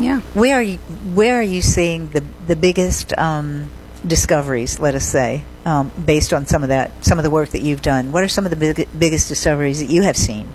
[0.00, 0.20] Yeah.
[0.34, 0.78] Where are you?
[1.14, 3.70] Where are you seeing the the biggest um,
[4.06, 4.78] discoveries?
[4.80, 7.82] Let us say, um, based on some of that, some of the work that you've
[7.82, 8.10] done.
[8.12, 10.48] What are some of the big, biggest discoveries that you have seen?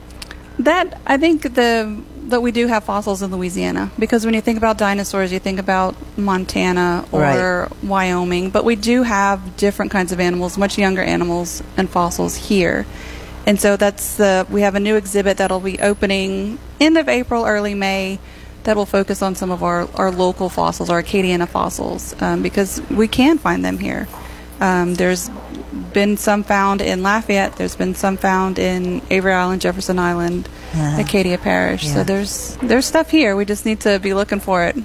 [0.59, 4.57] That I think the that we do have fossils in Louisiana because when you think
[4.57, 7.83] about dinosaurs, you think about Montana or Right.
[7.83, 12.85] Wyoming, but we do have different kinds of animals, much younger animals and fossils here.
[13.45, 17.45] And so that's the we have a new exhibit that'll be opening end of April,
[17.45, 18.19] early May.
[18.63, 22.81] That will focus on some of our, our local fossils, our Acadiana fossils, um, because
[22.89, 24.09] we can find them here.
[24.59, 25.29] Um, there's
[25.93, 27.55] been some found in Lafayette.
[27.55, 31.85] There's been some found in Avery Island, Jefferson Island, Acadia Parish.
[31.85, 31.93] Yeah.
[31.93, 33.35] So there's there's stuff here.
[33.35, 34.75] We just need to be looking for it.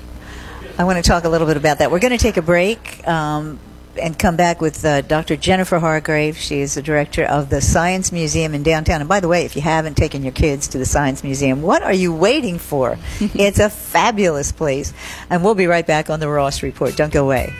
[0.78, 1.90] I want to talk a little bit about that.
[1.90, 3.58] We're going to take a break um,
[4.00, 5.36] and come back with uh, Dr.
[5.36, 6.38] Jennifer Hargrave.
[6.38, 9.00] She is the director of the Science Museum in downtown.
[9.00, 11.82] And by the way, if you haven't taken your kids to the Science Museum, what
[11.82, 12.98] are you waiting for?
[13.20, 14.94] it's a fabulous place.
[15.28, 16.96] And we'll be right back on the Ross Report.
[16.96, 17.52] Don't go away.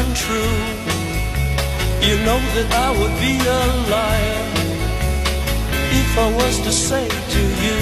[0.00, 0.56] Untrue.
[2.00, 3.60] You know that I would be a
[3.90, 4.50] liar
[5.92, 7.76] if I was to say to you,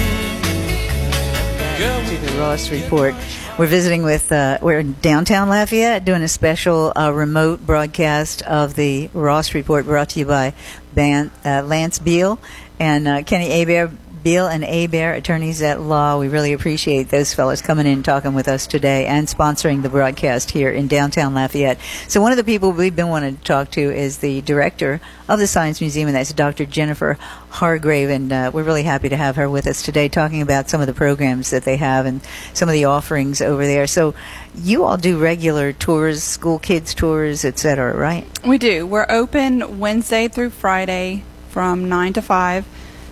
[1.79, 3.15] girl, to the Ross Report.
[3.57, 8.75] We're visiting with, uh, we're in downtown Lafayette doing a special uh, remote broadcast of
[8.75, 10.53] the Ross Report brought to you by
[10.93, 12.37] Ban, uh, Lance Beal
[12.79, 13.91] and uh, Kenny Hebert.
[14.21, 16.19] Beal and Hebert, attorneys at law.
[16.19, 19.89] We really appreciate those fellows coming in and talking with us today and sponsoring the
[19.89, 21.79] broadcast here in downtown Lafayette.
[22.09, 25.39] So, one of the people we've been wanting to talk to is the director of
[25.39, 26.65] the Science Museum, and that's Dr.
[26.65, 27.17] Jennifer
[27.49, 28.09] Hargrave.
[28.09, 30.87] And uh, we're really happy to have her with us today talking about some of
[30.87, 32.19] the programs that they have and
[32.53, 33.87] some of the offerings over there.
[33.87, 34.15] So,
[34.53, 38.27] you all do regular tours, school kids tours, et cetera, right?
[38.45, 38.85] We do.
[38.85, 42.65] We're open Wednesday through Friday from 9 to 5,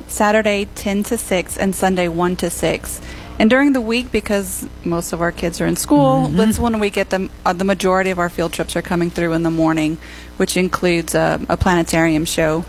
[0.08, 3.02] Saturday 10 to 6, and Sunday 1 to 6.
[3.39, 6.89] And during the week, because most of our kids are in school, that's when we
[6.89, 7.30] get them.
[7.46, 9.98] Uh, the majority of our field trips are coming through in the morning,
[10.38, 12.65] which includes uh, a planetarium show.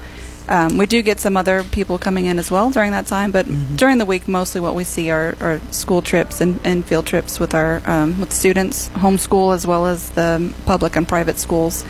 [0.49, 3.47] Um, we do get some other people coming in as well during that time, but
[3.77, 7.39] during the week, mostly what we see are, are school trips and, and field trips
[7.39, 11.85] with our um, with students, homeschool as well as the public and private schools.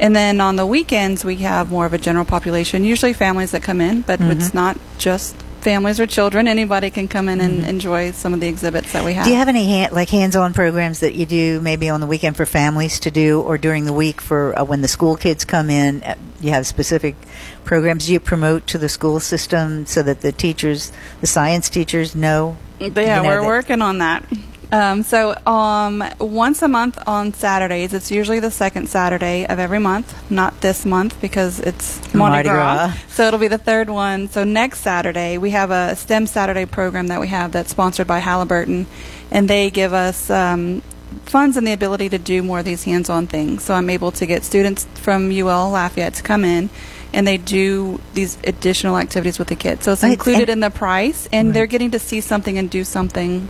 [0.00, 3.62] And then on the weekends, we have more of a general population, usually families that
[3.62, 6.46] come in, but it's not just families or children.
[6.46, 9.24] Anybody can come in and enjoy some of the exhibits that we have.
[9.24, 12.36] Do you have any hand, like hands-on programs that you do maybe on the weekend
[12.36, 15.68] for families to do, or during the week for uh, when the school kids come
[15.68, 16.02] in?
[16.04, 17.16] Uh, you have specific
[17.64, 22.56] programs you promote to the school system so that the teachers, the science teachers, know.
[22.78, 24.24] But you yeah, know, we're that- working on that.
[24.70, 29.78] Um, so um, once a month on Saturdays, it's usually the second Saturday of every
[29.78, 30.30] month.
[30.30, 32.88] Not this month because it's Mardi, Mardi Gras.
[32.88, 32.98] Gras.
[33.08, 34.28] So it'll be the third one.
[34.28, 38.18] So next Saturday, we have a STEM Saturday program that we have that's sponsored by
[38.18, 38.86] Halliburton,
[39.30, 40.82] and they give us um,
[41.24, 43.64] funds and the ability to do more of these hands-on things.
[43.64, 46.68] So I'm able to get students from UL Lafayette to come in.
[47.10, 49.86] And they do these additional activities with the kids.
[49.86, 51.54] So it's included in the price, and Right.
[51.54, 53.48] they're getting to see something and do something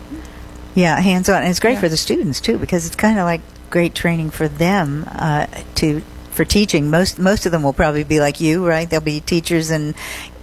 [0.74, 1.81] Yeah, hands-on, and it's great Yeah.
[1.81, 6.02] for the students too because it's kind of like great training for them uh, to
[6.31, 6.88] for teaching.
[6.88, 8.88] Most most of them will probably be like you, right?
[8.88, 9.94] They'll be teachers and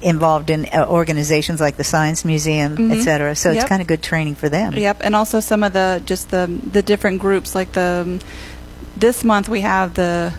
[0.02, 3.00] involved in uh, organizations like the Science Museum, Mhm.
[3.00, 3.36] et cetera.
[3.36, 4.74] So it's kind of good training for them.
[4.74, 7.56] Yep, and also some of the just the the different groups.
[7.56, 8.20] Like the
[8.98, 10.34] this month we have the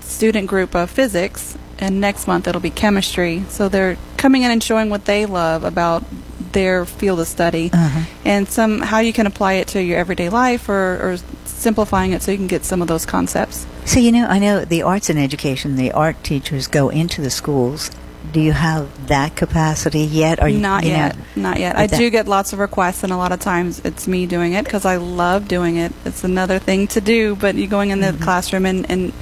[0.00, 3.44] student group of physics, and next month it'll be chemistry.
[3.48, 6.04] So they're coming in and showing what they love about
[6.52, 8.00] their field of study, Uh-huh.
[8.24, 12.22] and some how you can apply it to your everyday life, or, or simplifying it
[12.22, 13.66] so you can get some of those concepts.
[13.84, 17.30] So you know, I know the arts and education, the art teachers go into the
[17.30, 17.90] schools
[18.32, 20.38] do you have that capacity yet?
[20.40, 21.74] Are you not you know, yet, not yet.
[21.76, 24.52] I that- do get lots of requests, and a lot of times it's me doing
[24.52, 25.92] it because I love doing it.
[26.04, 28.22] It's another thing to do, but you going in the Mm-hmm.
[28.22, 29.12] classroom and, and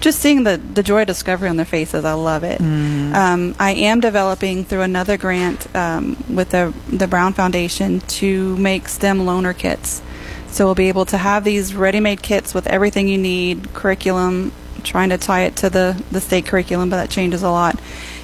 [0.00, 2.60] just seeing the, the joy of discovery on their faces, I love it.
[2.60, 3.14] Mm-hmm.
[3.14, 8.88] Um, I am developing through another grant um, with the the Brown Foundation to make
[8.88, 10.02] STEM loaner kits.
[10.48, 14.52] So we'll be able to have these ready-made kits with everything you need, curriculum,
[14.84, 17.78] trying to tie it to the, the state curriculum, but that changes a lot.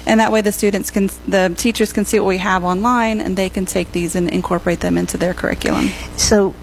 [0.05, 3.37] And that way the students can, the teachers can see what we have online and
[3.37, 5.89] they can take these and incorporate them into their curriculum.
[6.17, 6.55] So,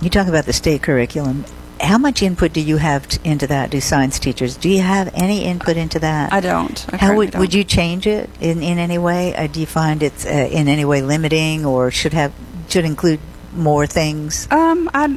[0.00, 1.44] you talk about the state curriculum.
[1.80, 3.70] How much input do you have t- into that?
[3.70, 4.56] Do science teachers?
[4.56, 6.32] Do you have any input into that?
[6.32, 6.84] I don't.
[6.92, 7.40] I How would don't.
[7.40, 9.34] would you change it in, in any way?
[9.34, 12.32] Uh, do you find it's uh, in any way limiting, or should have
[12.68, 13.20] should include
[13.54, 14.46] more things?
[14.50, 15.16] Um, I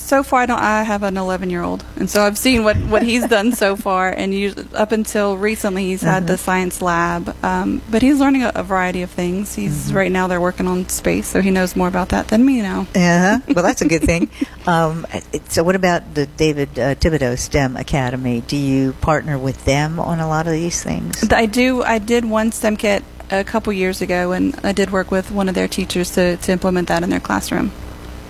[0.00, 0.58] so far I don't.
[0.58, 3.76] I have an 11 year old, and so I've seen what what he's done so
[3.86, 4.10] far.
[4.10, 8.52] And usually, up until recently, he's had the science lab, um, but he's learning a,
[8.54, 9.54] a variety of things.
[9.54, 12.62] He's right now they're working on space, so he knows more about that than me
[12.62, 12.80] now.
[12.94, 13.40] Uh-huh.
[13.54, 14.30] Well, that's a good thing.
[14.66, 15.06] Um,
[15.48, 18.42] so, what about the David uh, Thibodaux STEM Academy?
[18.42, 21.24] Do you partner with them on a lot of these things?
[21.32, 21.82] I do.
[21.82, 25.48] I did one STEM kit a couple years ago, and I did work with one
[25.48, 27.72] of their teachers to, to implement that in their classroom.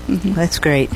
[0.09, 0.91] That's great.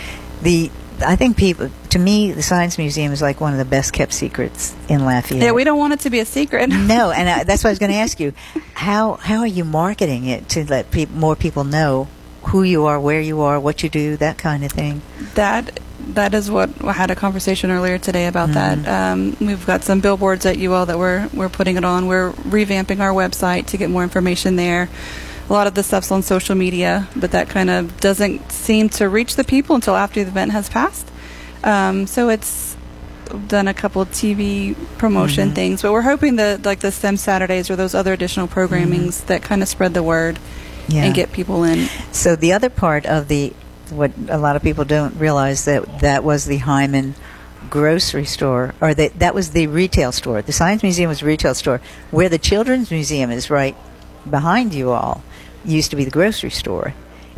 [0.45, 3.93] The I think people, to me, the Science Museum is like one of the best
[3.93, 5.43] kept secrets in Lafayette.
[5.43, 6.69] Yeah, we don't want it to be a secret.
[6.69, 8.33] No, and I, that's what I was going to ask you.
[8.75, 12.09] How how are you marketing it to let peop more people know
[12.45, 15.03] who you are, where you are, what you do, that kind of thing?
[15.35, 18.87] That that is what I had a conversation earlier today about that.
[18.87, 22.07] Um, we've got some billboards at UL that we're we're putting it on.
[22.07, 24.89] We're revamping our website to get more information there.
[25.49, 29.09] A lot of the stuff's on social media, but that kind of doesn't seem to
[29.09, 31.07] reach the people until after the event has passed.
[31.63, 32.77] Um, so it's
[33.49, 37.71] done a couple of TV promotion things, but we're hoping that like the STEM Saturdays
[37.71, 40.39] or those other additional programmings that kind of spread the word
[40.89, 41.05] Yeah.
[41.05, 41.89] and get people in.
[42.13, 43.53] So the other part of the
[43.91, 47.15] what a lot of people don't realize that that was the Heymann
[47.71, 50.41] grocery store or that that was the retail store.
[50.43, 51.81] The Science Museum was a retail store
[52.11, 53.77] where the Children's Museum is right
[54.29, 55.23] behind you all
[55.65, 56.95] used to be the grocery store.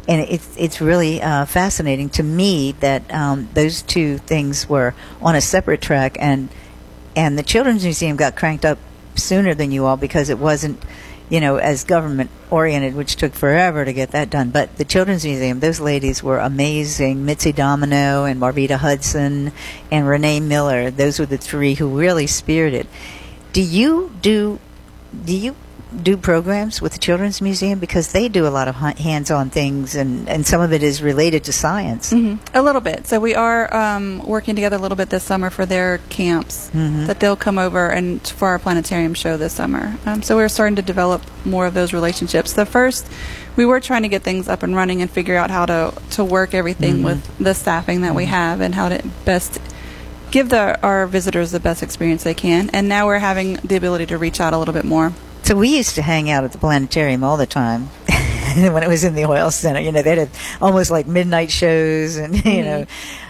[0.08, 5.34] And it's it's really uh, fascinating to me that um, those two things were on
[5.34, 6.48] a separate track, and
[7.16, 8.78] and the Children's Museum got cranked up
[9.16, 10.80] sooner than you all because it wasn't,
[11.28, 14.50] you know, as government oriented, which took forever to get that done.
[14.50, 17.24] But the Children's Museum, those ladies were amazing.
[17.24, 19.50] Mitzi Domino and Marvita Hudson
[19.90, 20.92] and Renee Miller.
[20.92, 22.28] Those were the three who really
[22.74, 22.86] it.
[23.52, 24.60] Do you do?
[25.24, 25.56] Do you
[26.02, 30.28] do programs with the Children's Museum because they do a lot of hands-on things, and
[30.28, 32.12] and some of it is related to science.
[32.12, 33.06] A little bit.
[33.06, 36.70] So we are um, working together a little bit this summer for their camps
[37.06, 39.96] that they'll come over and for our planetarium show this summer.
[40.06, 42.52] Um, so we're starting to develop more of those relationships.
[42.52, 43.06] The first,
[43.56, 46.24] we were trying to get things up and running and figure out how to to
[46.24, 49.60] work everything with the staffing that we have and how to best
[50.30, 52.68] give the, our visitors the best experience they can.
[52.70, 55.12] And now we're having the ability to reach out a little bit more.
[55.46, 57.82] So we used to hang out at the planetarium all the time.
[58.56, 60.28] when it was in the oil center, you know, they had
[60.60, 62.86] almost like midnight shows, and you know,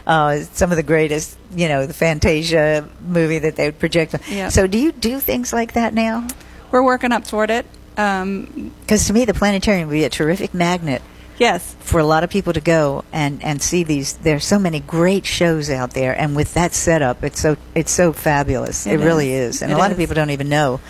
[0.06, 4.14] uh, some of the greatest, you know, the Fantasia movie that they would project.
[4.30, 4.48] Yeah.
[4.48, 6.26] So, do you do things like that now?
[6.70, 7.66] We're working up toward it.
[7.98, 11.02] Um, Because to me, the planetarium would be a terrific magnet
[11.36, 14.14] yes, for a lot of people to go and, and see these.
[14.14, 18.14] There's so many great shows out there, and with that setup, it's so it's so
[18.14, 18.86] fabulous.
[18.86, 19.56] It, It really is.
[19.56, 20.80] is, and It a lot of people don't even know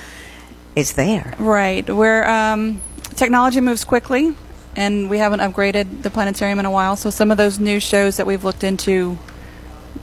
[0.76, 1.34] it's there.
[1.38, 1.88] Right.
[1.88, 2.80] Where um,
[3.16, 4.34] technology moves quickly,
[4.76, 6.94] and we haven't upgraded the planetarium in a while.
[6.96, 9.18] So some of those new shows that we've looked into,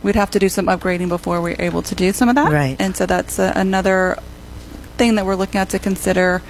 [0.01, 2.51] we'd have to do some upgrading before we're able to do some of that.
[2.51, 2.75] Right.
[2.79, 4.17] And so that's uh, another
[4.97, 6.41] thing that we're looking at to consider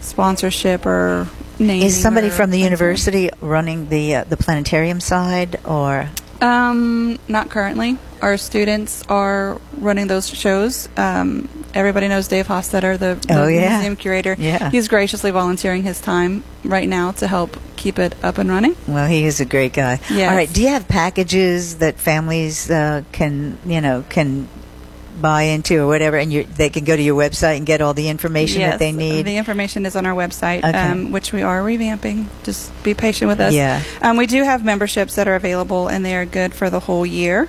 [0.00, 1.28] sponsorship or
[1.58, 1.82] naming.
[1.82, 6.08] Is somebody from the university running the uh, the planetarium side, or
[6.40, 7.98] Um, not currently.
[8.22, 10.88] Our students are running those shows.
[10.96, 13.74] Um, everybody knows Dave Hostetter, the, the Oh, yeah.
[13.76, 14.34] museum curator.
[14.38, 14.70] Yeah.
[14.70, 18.74] He's graciously volunteering his time right now to help keep it up and running.
[18.86, 20.00] well, he is a great guy.
[20.10, 20.30] Yes.
[20.30, 20.52] All right.
[20.52, 24.48] Do you have packages that families uh, can you know can
[25.20, 27.92] buy into or whatever, and you they can go to your website and get all
[27.94, 29.26] the information yes, that they need?
[29.26, 30.72] The information is on our website, Okay.
[30.78, 32.26] um, which we are revamping.
[32.44, 33.52] Just be patient with us.
[33.52, 33.82] Yeah.
[34.00, 37.04] Um, we do have memberships that are available, and they are good for the whole
[37.04, 37.48] year.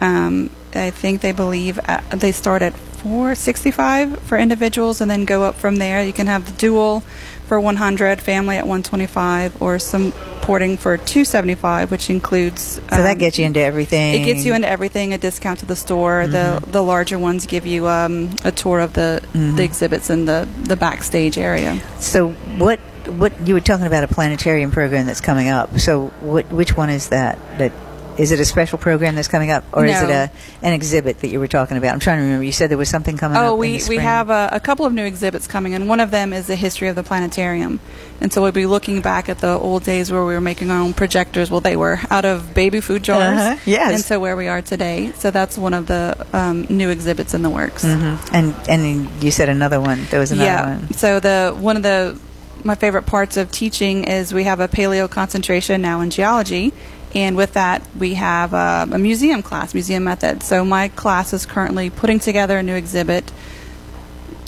[0.00, 2.72] Um, I think they believe uh, they start at
[3.06, 6.02] for 65 for individuals, and then go up from there.
[6.02, 7.04] You can have the dual
[7.46, 12.62] for 100, family at 125, or supporting for 275, which includes.
[12.62, 14.22] So that um, gets you into everything.
[14.22, 15.14] It gets you into everything.
[15.14, 16.26] A discount to the store.
[16.26, 20.48] The the larger ones give you um, a tour of the the exhibits in the
[20.64, 21.80] the backstage area.
[22.00, 22.80] So what?
[23.06, 25.78] What you were talking about a planetarium program that's coming up.
[25.78, 26.50] So what?
[26.50, 27.38] Which one is that?
[27.58, 27.70] That
[28.18, 30.30] is it a special program that's coming up, or is it a
[30.62, 31.92] an exhibit that you were talking about?
[31.92, 32.44] I'm trying to remember.
[32.44, 33.44] You said there was something coming up.
[33.44, 36.32] Oh, we, we have a, a couple of new exhibits coming, and one of them
[36.32, 37.80] is the history of the planetarium.
[38.20, 40.80] And so we'll be looking back at the old days where we were making our
[40.80, 41.50] own projectors.
[41.50, 43.38] Well, they were out of baby food jars.
[43.38, 43.92] Uh-huh, yes.
[43.94, 45.12] And so where we are today.
[45.16, 47.84] So that's one of the um, new exhibits in the works.
[47.84, 48.18] Mhm.
[48.32, 50.06] And and you said another one.
[50.10, 50.76] There was another yeah.
[50.78, 50.92] one.
[50.94, 52.18] So the one of the
[52.64, 56.72] my favorite parts of teaching is we have a paleo concentration now in geology,
[57.14, 60.42] and with that we have uh, a museum class, museum method.
[60.42, 63.30] So my class is currently putting together a new exhibit.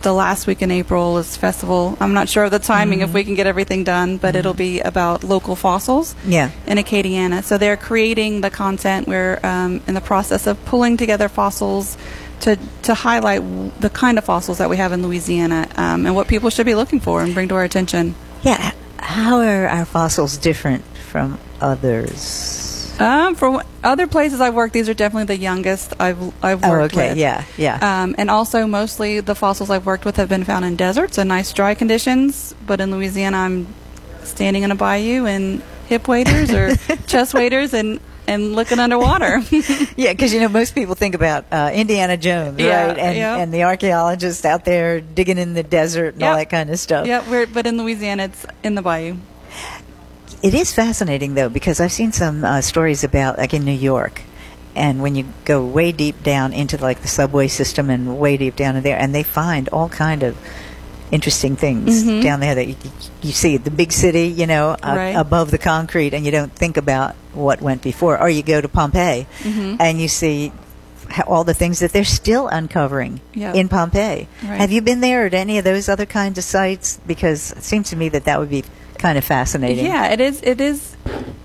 [0.03, 1.97] The last week in April is festival.
[2.01, 4.79] I'm not sure of the timing if we can get everything done, but it'll be
[4.81, 6.51] about local fossils Yeah.
[6.69, 7.43] in Acadiana.
[7.43, 9.09] So they're creating the content.
[9.09, 11.97] We're um, in the process of pulling together fossils
[12.41, 16.15] to to highlight w- the kind of fossils that we have in Louisiana um, and
[16.15, 18.15] what people should be looking for and bring to our attention.
[18.43, 18.71] Yeah.
[18.99, 22.75] How are our fossils different from others?
[23.01, 26.71] Um, for other places I've worked, these are definitely the youngest I've I've worked Oh,
[26.71, 27.09] worked okay.
[27.11, 27.19] with.
[27.19, 27.45] Yeah.
[27.57, 27.79] Yeah.
[28.03, 31.29] Um, and also, mostly the fossils I've worked with have been found in deserts and
[31.29, 32.55] nice dry conditions.
[32.67, 33.67] But in Louisiana, I'm
[34.25, 36.75] standing in a bayou in hip waders or
[37.07, 39.43] chest waders and, and looking underwater.
[39.97, 42.99] Yeah, because you know most people think about uh, Indiana Jones, Yeah, right?
[42.99, 43.37] And yeah.
[43.37, 47.07] and the archaeologists out there digging in the desert and all that kind of stuff.
[47.07, 49.17] yeah, but in Louisiana, it's in the bayou.
[50.43, 54.23] It is fascinating though because I've seen some uh, stories about like in New York,
[54.77, 58.55] and when you go way deep down into like the subway system and way deep
[58.55, 60.37] down in there, and they find all kind of
[61.11, 62.23] interesting things Mhm.
[62.23, 62.77] down there that you,
[63.23, 66.77] you see the big city, you know, uh, above the concrete, and you don't think
[66.77, 68.21] about what went before.
[68.21, 69.77] Or you go to Pompeii, Mhm.
[69.81, 70.53] and you see
[71.27, 73.55] all the things that they're still uncovering Yeah.
[73.55, 74.29] in Pompeii.
[74.47, 74.61] Right.
[74.61, 76.99] Have you been there or to any of those other kinds of sites?
[77.07, 78.63] Because it seems to me that that would be
[78.99, 79.85] kind of fascinating.
[79.87, 80.41] Yeah, it is.
[80.43, 80.97] It is.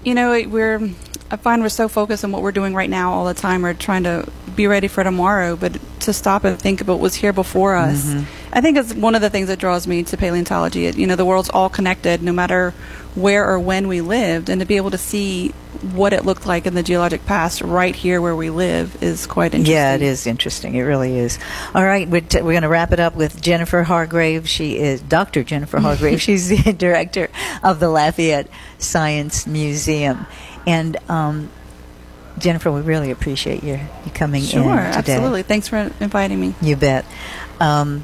[0.03, 0.89] You know, it- we're.
[1.31, 3.63] I find we're so focused on what we're doing right now all the time.
[3.63, 7.33] We're trying to be ready for tomorrow, but to stop and think about what's here
[7.33, 8.03] before us.
[8.05, 8.25] Mhm.
[8.51, 10.85] I think it's one of the things that draws me to paleontology.
[10.85, 12.73] It, you know, the world's all connected, no matter
[13.15, 15.53] where or when we lived, and to be able to see
[15.93, 19.53] what it looked like in the geologic past right here where we live is quite
[19.53, 19.73] interesting.
[19.75, 20.75] Yeah, it is interesting.
[20.75, 21.37] It really is.
[21.75, 24.47] All right, we're, t- we're going to wrap it up with Jennifer Hargrave.
[24.47, 25.43] She is Dr.
[25.43, 26.21] Jennifer Hargrave.
[26.27, 27.29] She's the director
[27.63, 28.47] of the Lafayette
[28.77, 30.25] Science Museum.
[30.65, 31.49] And um,
[32.37, 35.13] Jennifer, we really appreciate your you coming Sure, in today.
[35.13, 35.43] absolutely.
[35.43, 36.55] Thanks for inviting me.
[36.61, 37.05] You bet.
[37.59, 38.03] Um,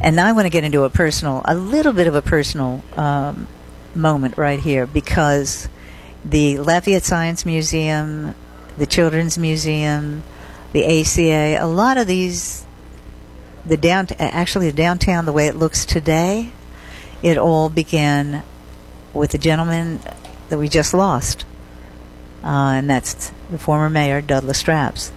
[0.00, 2.82] and now I want to get into a personal, a little bit of a personal
[2.96, 3.46] um,
[3.94, 5.68] moment right here because
[6.24, 8.34] the Lafayette Science Museum,
[8.78, 10.22] the Children's Museum,
[10.72, 12.64] the ACA, a lot of these,
[13.64, 16.50] the down, actually the downtown, the way it looks today,
[17.22, 18.42] it all began
[19.12, 20.00] with the gentleman
[20.48, 21.44] that we just lost,
[22.44, 25.10] uh, and that's the former mayor, Dudley Lastrapes.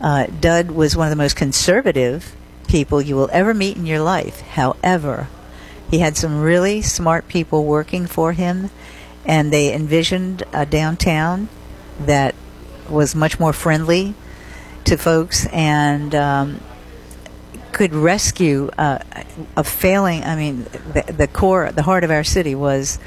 [0.00, 2.34] Uh, Dud was one of the most conservative
[2.68, 4.40] people you will ever meet in your life.
[4.40, 5.28] However,
[5.90, 8.70] he had some really smart people working for him,
[9.24, 11.48] and they envisioned a downtown
[12.00, 12.34] that
[12.88, 14.14] was much more friendly
[14.84, 16.60] to folks and um,
[17.72, 18.98] could rescue uh,
[19.56, 20.24] a failing.
[20.24, 22.98] I mean, the, the core, the heart of our city was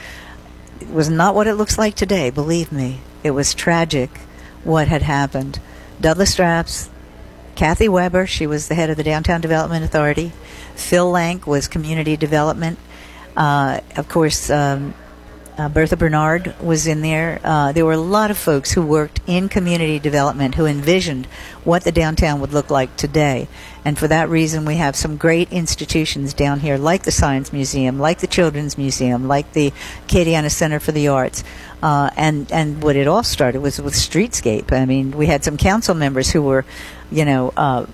[0.89, 2.29] was not what it looks like today.
[2.29, 4.09] Believe me, it was tragic
[4.63, 5.59] what had happened.
[6.01, 6.89] Dudley Lastrapes,
[7.55, 10.31] Kathy Weber, she was the head of the Downtown Development Authority.
[10.75, 12.79] Phil Lank was community development.
[13.35, 14.93] Uh, of course, um,
[15.59, 17.41] uh, Bertha Bernard was in there.
[17.43, 21.25] Uh, there were a lot of folks who worked in community development who envisioned
[21.65, 23.49] what the downtown would look like today.
[23.83, 27.99] And for that reason, we have some great institutions down here, like the Science Museum,
[27.99, 29.73] like the Children's Museum, like the
[30.07, 31.43] Acadiana Center for the Arts.
[31.83, 34.71] Uh, and, and what it all started was with Streetscape.
[34.71, 36.63] I mean, we had some council members who were,
[37.11, 37.85] you know, uh,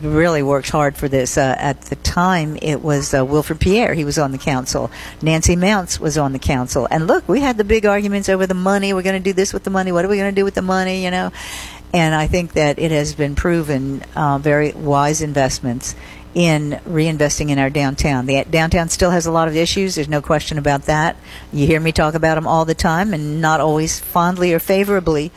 [0.00, 1.36] really worked hard for this.
[1.36, 3.94] Uh, at the time, it was uh, Wilfred Pierre.
[3.94, 4.90] He was on the council.
[5.20, 6.86] Nancy Mounts was on the council.
[6.90, 8.92] And look, we had the big arguments over the money.
[8.92, 9.92] We're going to do this with the money.
[9.92, 11.04] What are we going to do with the money?
[11.04, 11.32] You know.
[11.94, 15.94] And I think that it has been proven uh, very wise investments
[16.34, 18.24] in reinvesting in our downtown.
[18.24, 19.96] The downtown still has a lot of issues.
[19.96, 21.16] There's no question about that.
[21.52, 25.32] You hear me talk about them all the time, and not always fondly or favorably,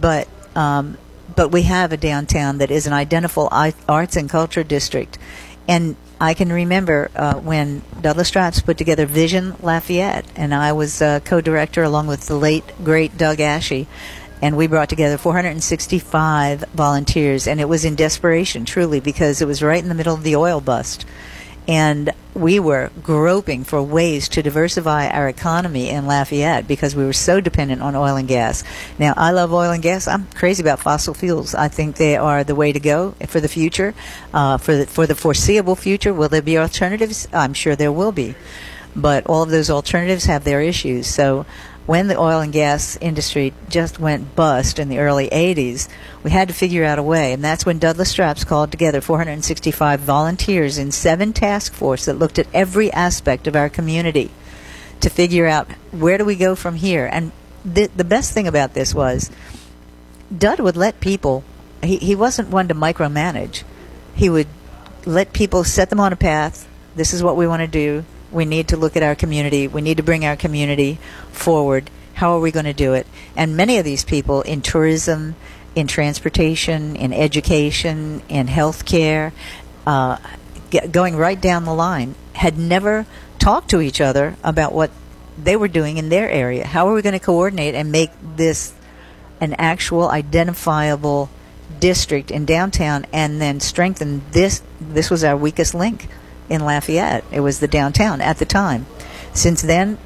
[0.00, 0.28] but.
[0.54, 0.96] Um,
[1.34, 3.48] but we have a downtown that is an identifiable
[3.88, 5.18] arts and culture district.
[5.66, 11.00] And I can remember uh, when Dud Lastrapes put together Vision Lafayette, and I was
[11.00, 13.86] uh, co-director along with the late great Doug Ashy,
[14.40, 19.62] and we brought together 465 volunteers, and it was in desperation, truly, because it was
[19.62, 21.04] right in the middle of the oil bust,
[21.68, 27.12] and we were groping for ways to diversify our economy in Lafayette because we were
[27.12, 28.64] so dependent on oil and gas.
[28.98, 30.08] Now, I love oil and gas.
[30.08, 31.54] I'm crazy about fossil fuels.
[31.54, 33.94] I think they are the way to go for the future,
[34.32, 36.14] uh, for the for the foreseeable future.
[36.14, 37.28] Will there be alternatives?
[37.34, 38.34] I'm sure there will be,
[38.96, 41.06] but all of those alternatives have their issues.
[41.06, 41.44] So.
[41.88, 45.88] When the oil and gas industry just went bust in the early 80s,
[46.22, 49.98] we had to figure out a way, and that's when Dud Lastrapes called together 465
[50.00, 54.30] volunteers in seven task force that looked at every aspect of our community
[55.00, 57.08] to figure out where do we go from here.
[57.10, 57.32] And
[57.64, 59.30] the, the best thing about this was
[60.36, 61.42] Dud would let people,
[61.82, 63.62] he, he wasn't one to micromanage.
[64.14, 64.48] He would
[65.06, 66.68] let people set them on a path.
[66.96, 68.04] This is what we want to do.
[68.38, 69.66] We need to look at our community.
[69.66, 71.00] We need to bring our community
[71.32, 71.90] forward.
[72.14, 73.04] How are we going to do it?
[73.34, 75.34] And many of these people in tourism,
[75.74, 79.32] in transportation, in education, in healthcare,
[79.88, 80.18] uh,
[80.92, 83.06] going right down the line, had never
[83.40, 84.92] talked to each other about what
[85.36, 86.64] they were doing in their area.
[86.64, 88.72] How are we going to coordinate and make this
[89.40, 91.28] an actual identifiable
[91.80, 96.08] district in downtown and then strengthen this this was our weakest link
[96.48, 97.24] in Lafayette.
[97.30, 98.86] It was the downtown at the time.
[99.32, 99.98] Since then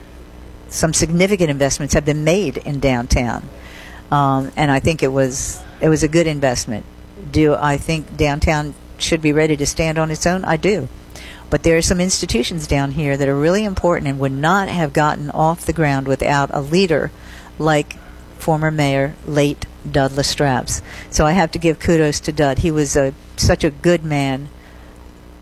[0.69, 3.49] some significant investments have been made in downtown.
[4.11, 6.85] Um, and I think it was it was a good investment.
[7.31, 10.45] Do I think downtown should be ready to stand on its own?
[10.45, 10.89] I do.
[11.51, 14.93] But there are some institutions down here that are really important and would not have
[14.93, 17.11] gotten off the ground without a leader
[17.59, 17.97] like
[18.39, 20.81] former mayor late Dudley Lastrapes.
[21.11, 22.61] So I have to give kudos to Dud.
[22.61, 24.49] He was a such a good man.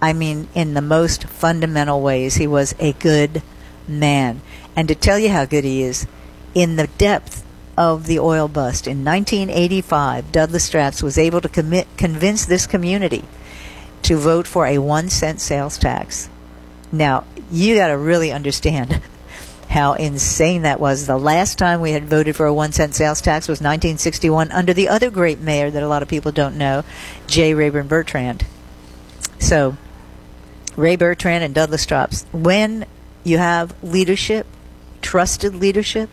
[0.02, 3.42] I mean, in the most fundamental ways, he was a good
[3.86, 4.40] man.
[4.74, 6.06] And to tell you how good he is,
[6.54, 7.44] in the depth
[7.76, 13.24] of the oil bust in 1985, Dudley Lastrapes was able to commit, convince this community
[14.02, 16.28] to vote for a one cent sales tax.
[16.92, 19.00] Now, you got to really understand
[19.68, 21.06] how insane that was.
[21.06, 24.72] The last time we had voted for a one cent sales tax was 1961 under
[24.74, 26.84] the other great mayor that a lot of people don't know,
[27.26, 27.54] J.
[27.54, 28.44] Rayburn Bertrand.
[29.38, 29.76] So,
[30.80, 32.86] Ray Bertrand and Dud Lastrapes, when
[33.22, 34.46] you have leadership,
[35.02, 36.08] trusted leadership,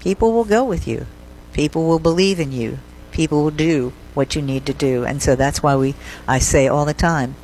[0.00, 1.06] people will go with you.
[1.52, 2.78] People will believe in you.
[3.12, 5.04] People will do what you need to do.
[5.04, 5.94] And so that's why we
[6.26, 7.34] I say all the time,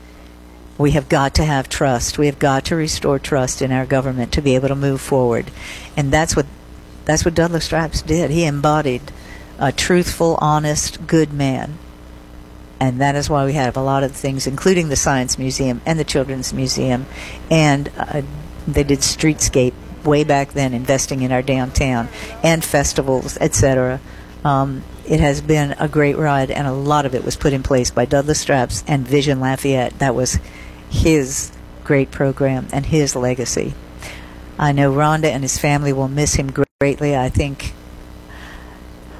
[0.78, 2.16] we have got to have trust.
[2.16, 5.51] We have got to restore trust in our government to be able to move forward.
[5.95, 6.47] And that's what
[7.05, 8.30] that's what Dud Lastrapes did.
[8.30, 9.03] He embodied
[9.59, 11.76] a truthful, honest, good man.
[12.81, 15.99] And that is why we have a lot of things, including the Science Museum and
[15.99, 17.07] the Children's Museum.
[17.51, 18.22] And uh,
[18.66, 19.74] they did streetscape
[20.05, 22.09] way back then, investing in our downtown
[22.43, 24.01] and festivals, etc.
[24.45, 27.62] Um, it has been a great ride, and a lot of it was put in
[27.62, 29.99] place by Dud Lastrapes and Vision Lafayette.
[29.99, 30.39] That was
[30.89, 31.53] his
[31.85, 33.74] great program and his legacy.
[34.59, 37.16] I know Rhonda and his family will miss him greatly.
[37.16, 37.72] I think,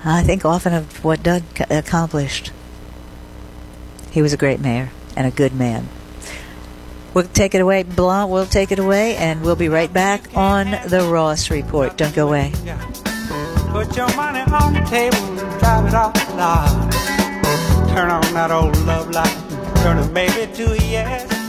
[0.05, 2.53] I think often of what Doug accomplished.
[4.11, 5.89] He was a great mayor and a good man.
[7.15, 8.31] We'll take it away, Blanc.
[8.31, 11.97] We'll take it away, and we'll be right back on the Ross Report.
[11.97, 12.53] Don't go away.
[13.73, 16.91] Put your money on the table and drive it off the.
[17.93, 19.37] Turn on that old love light,
[19.83, 19.99] turn
[20.55, 21.40] to a yes.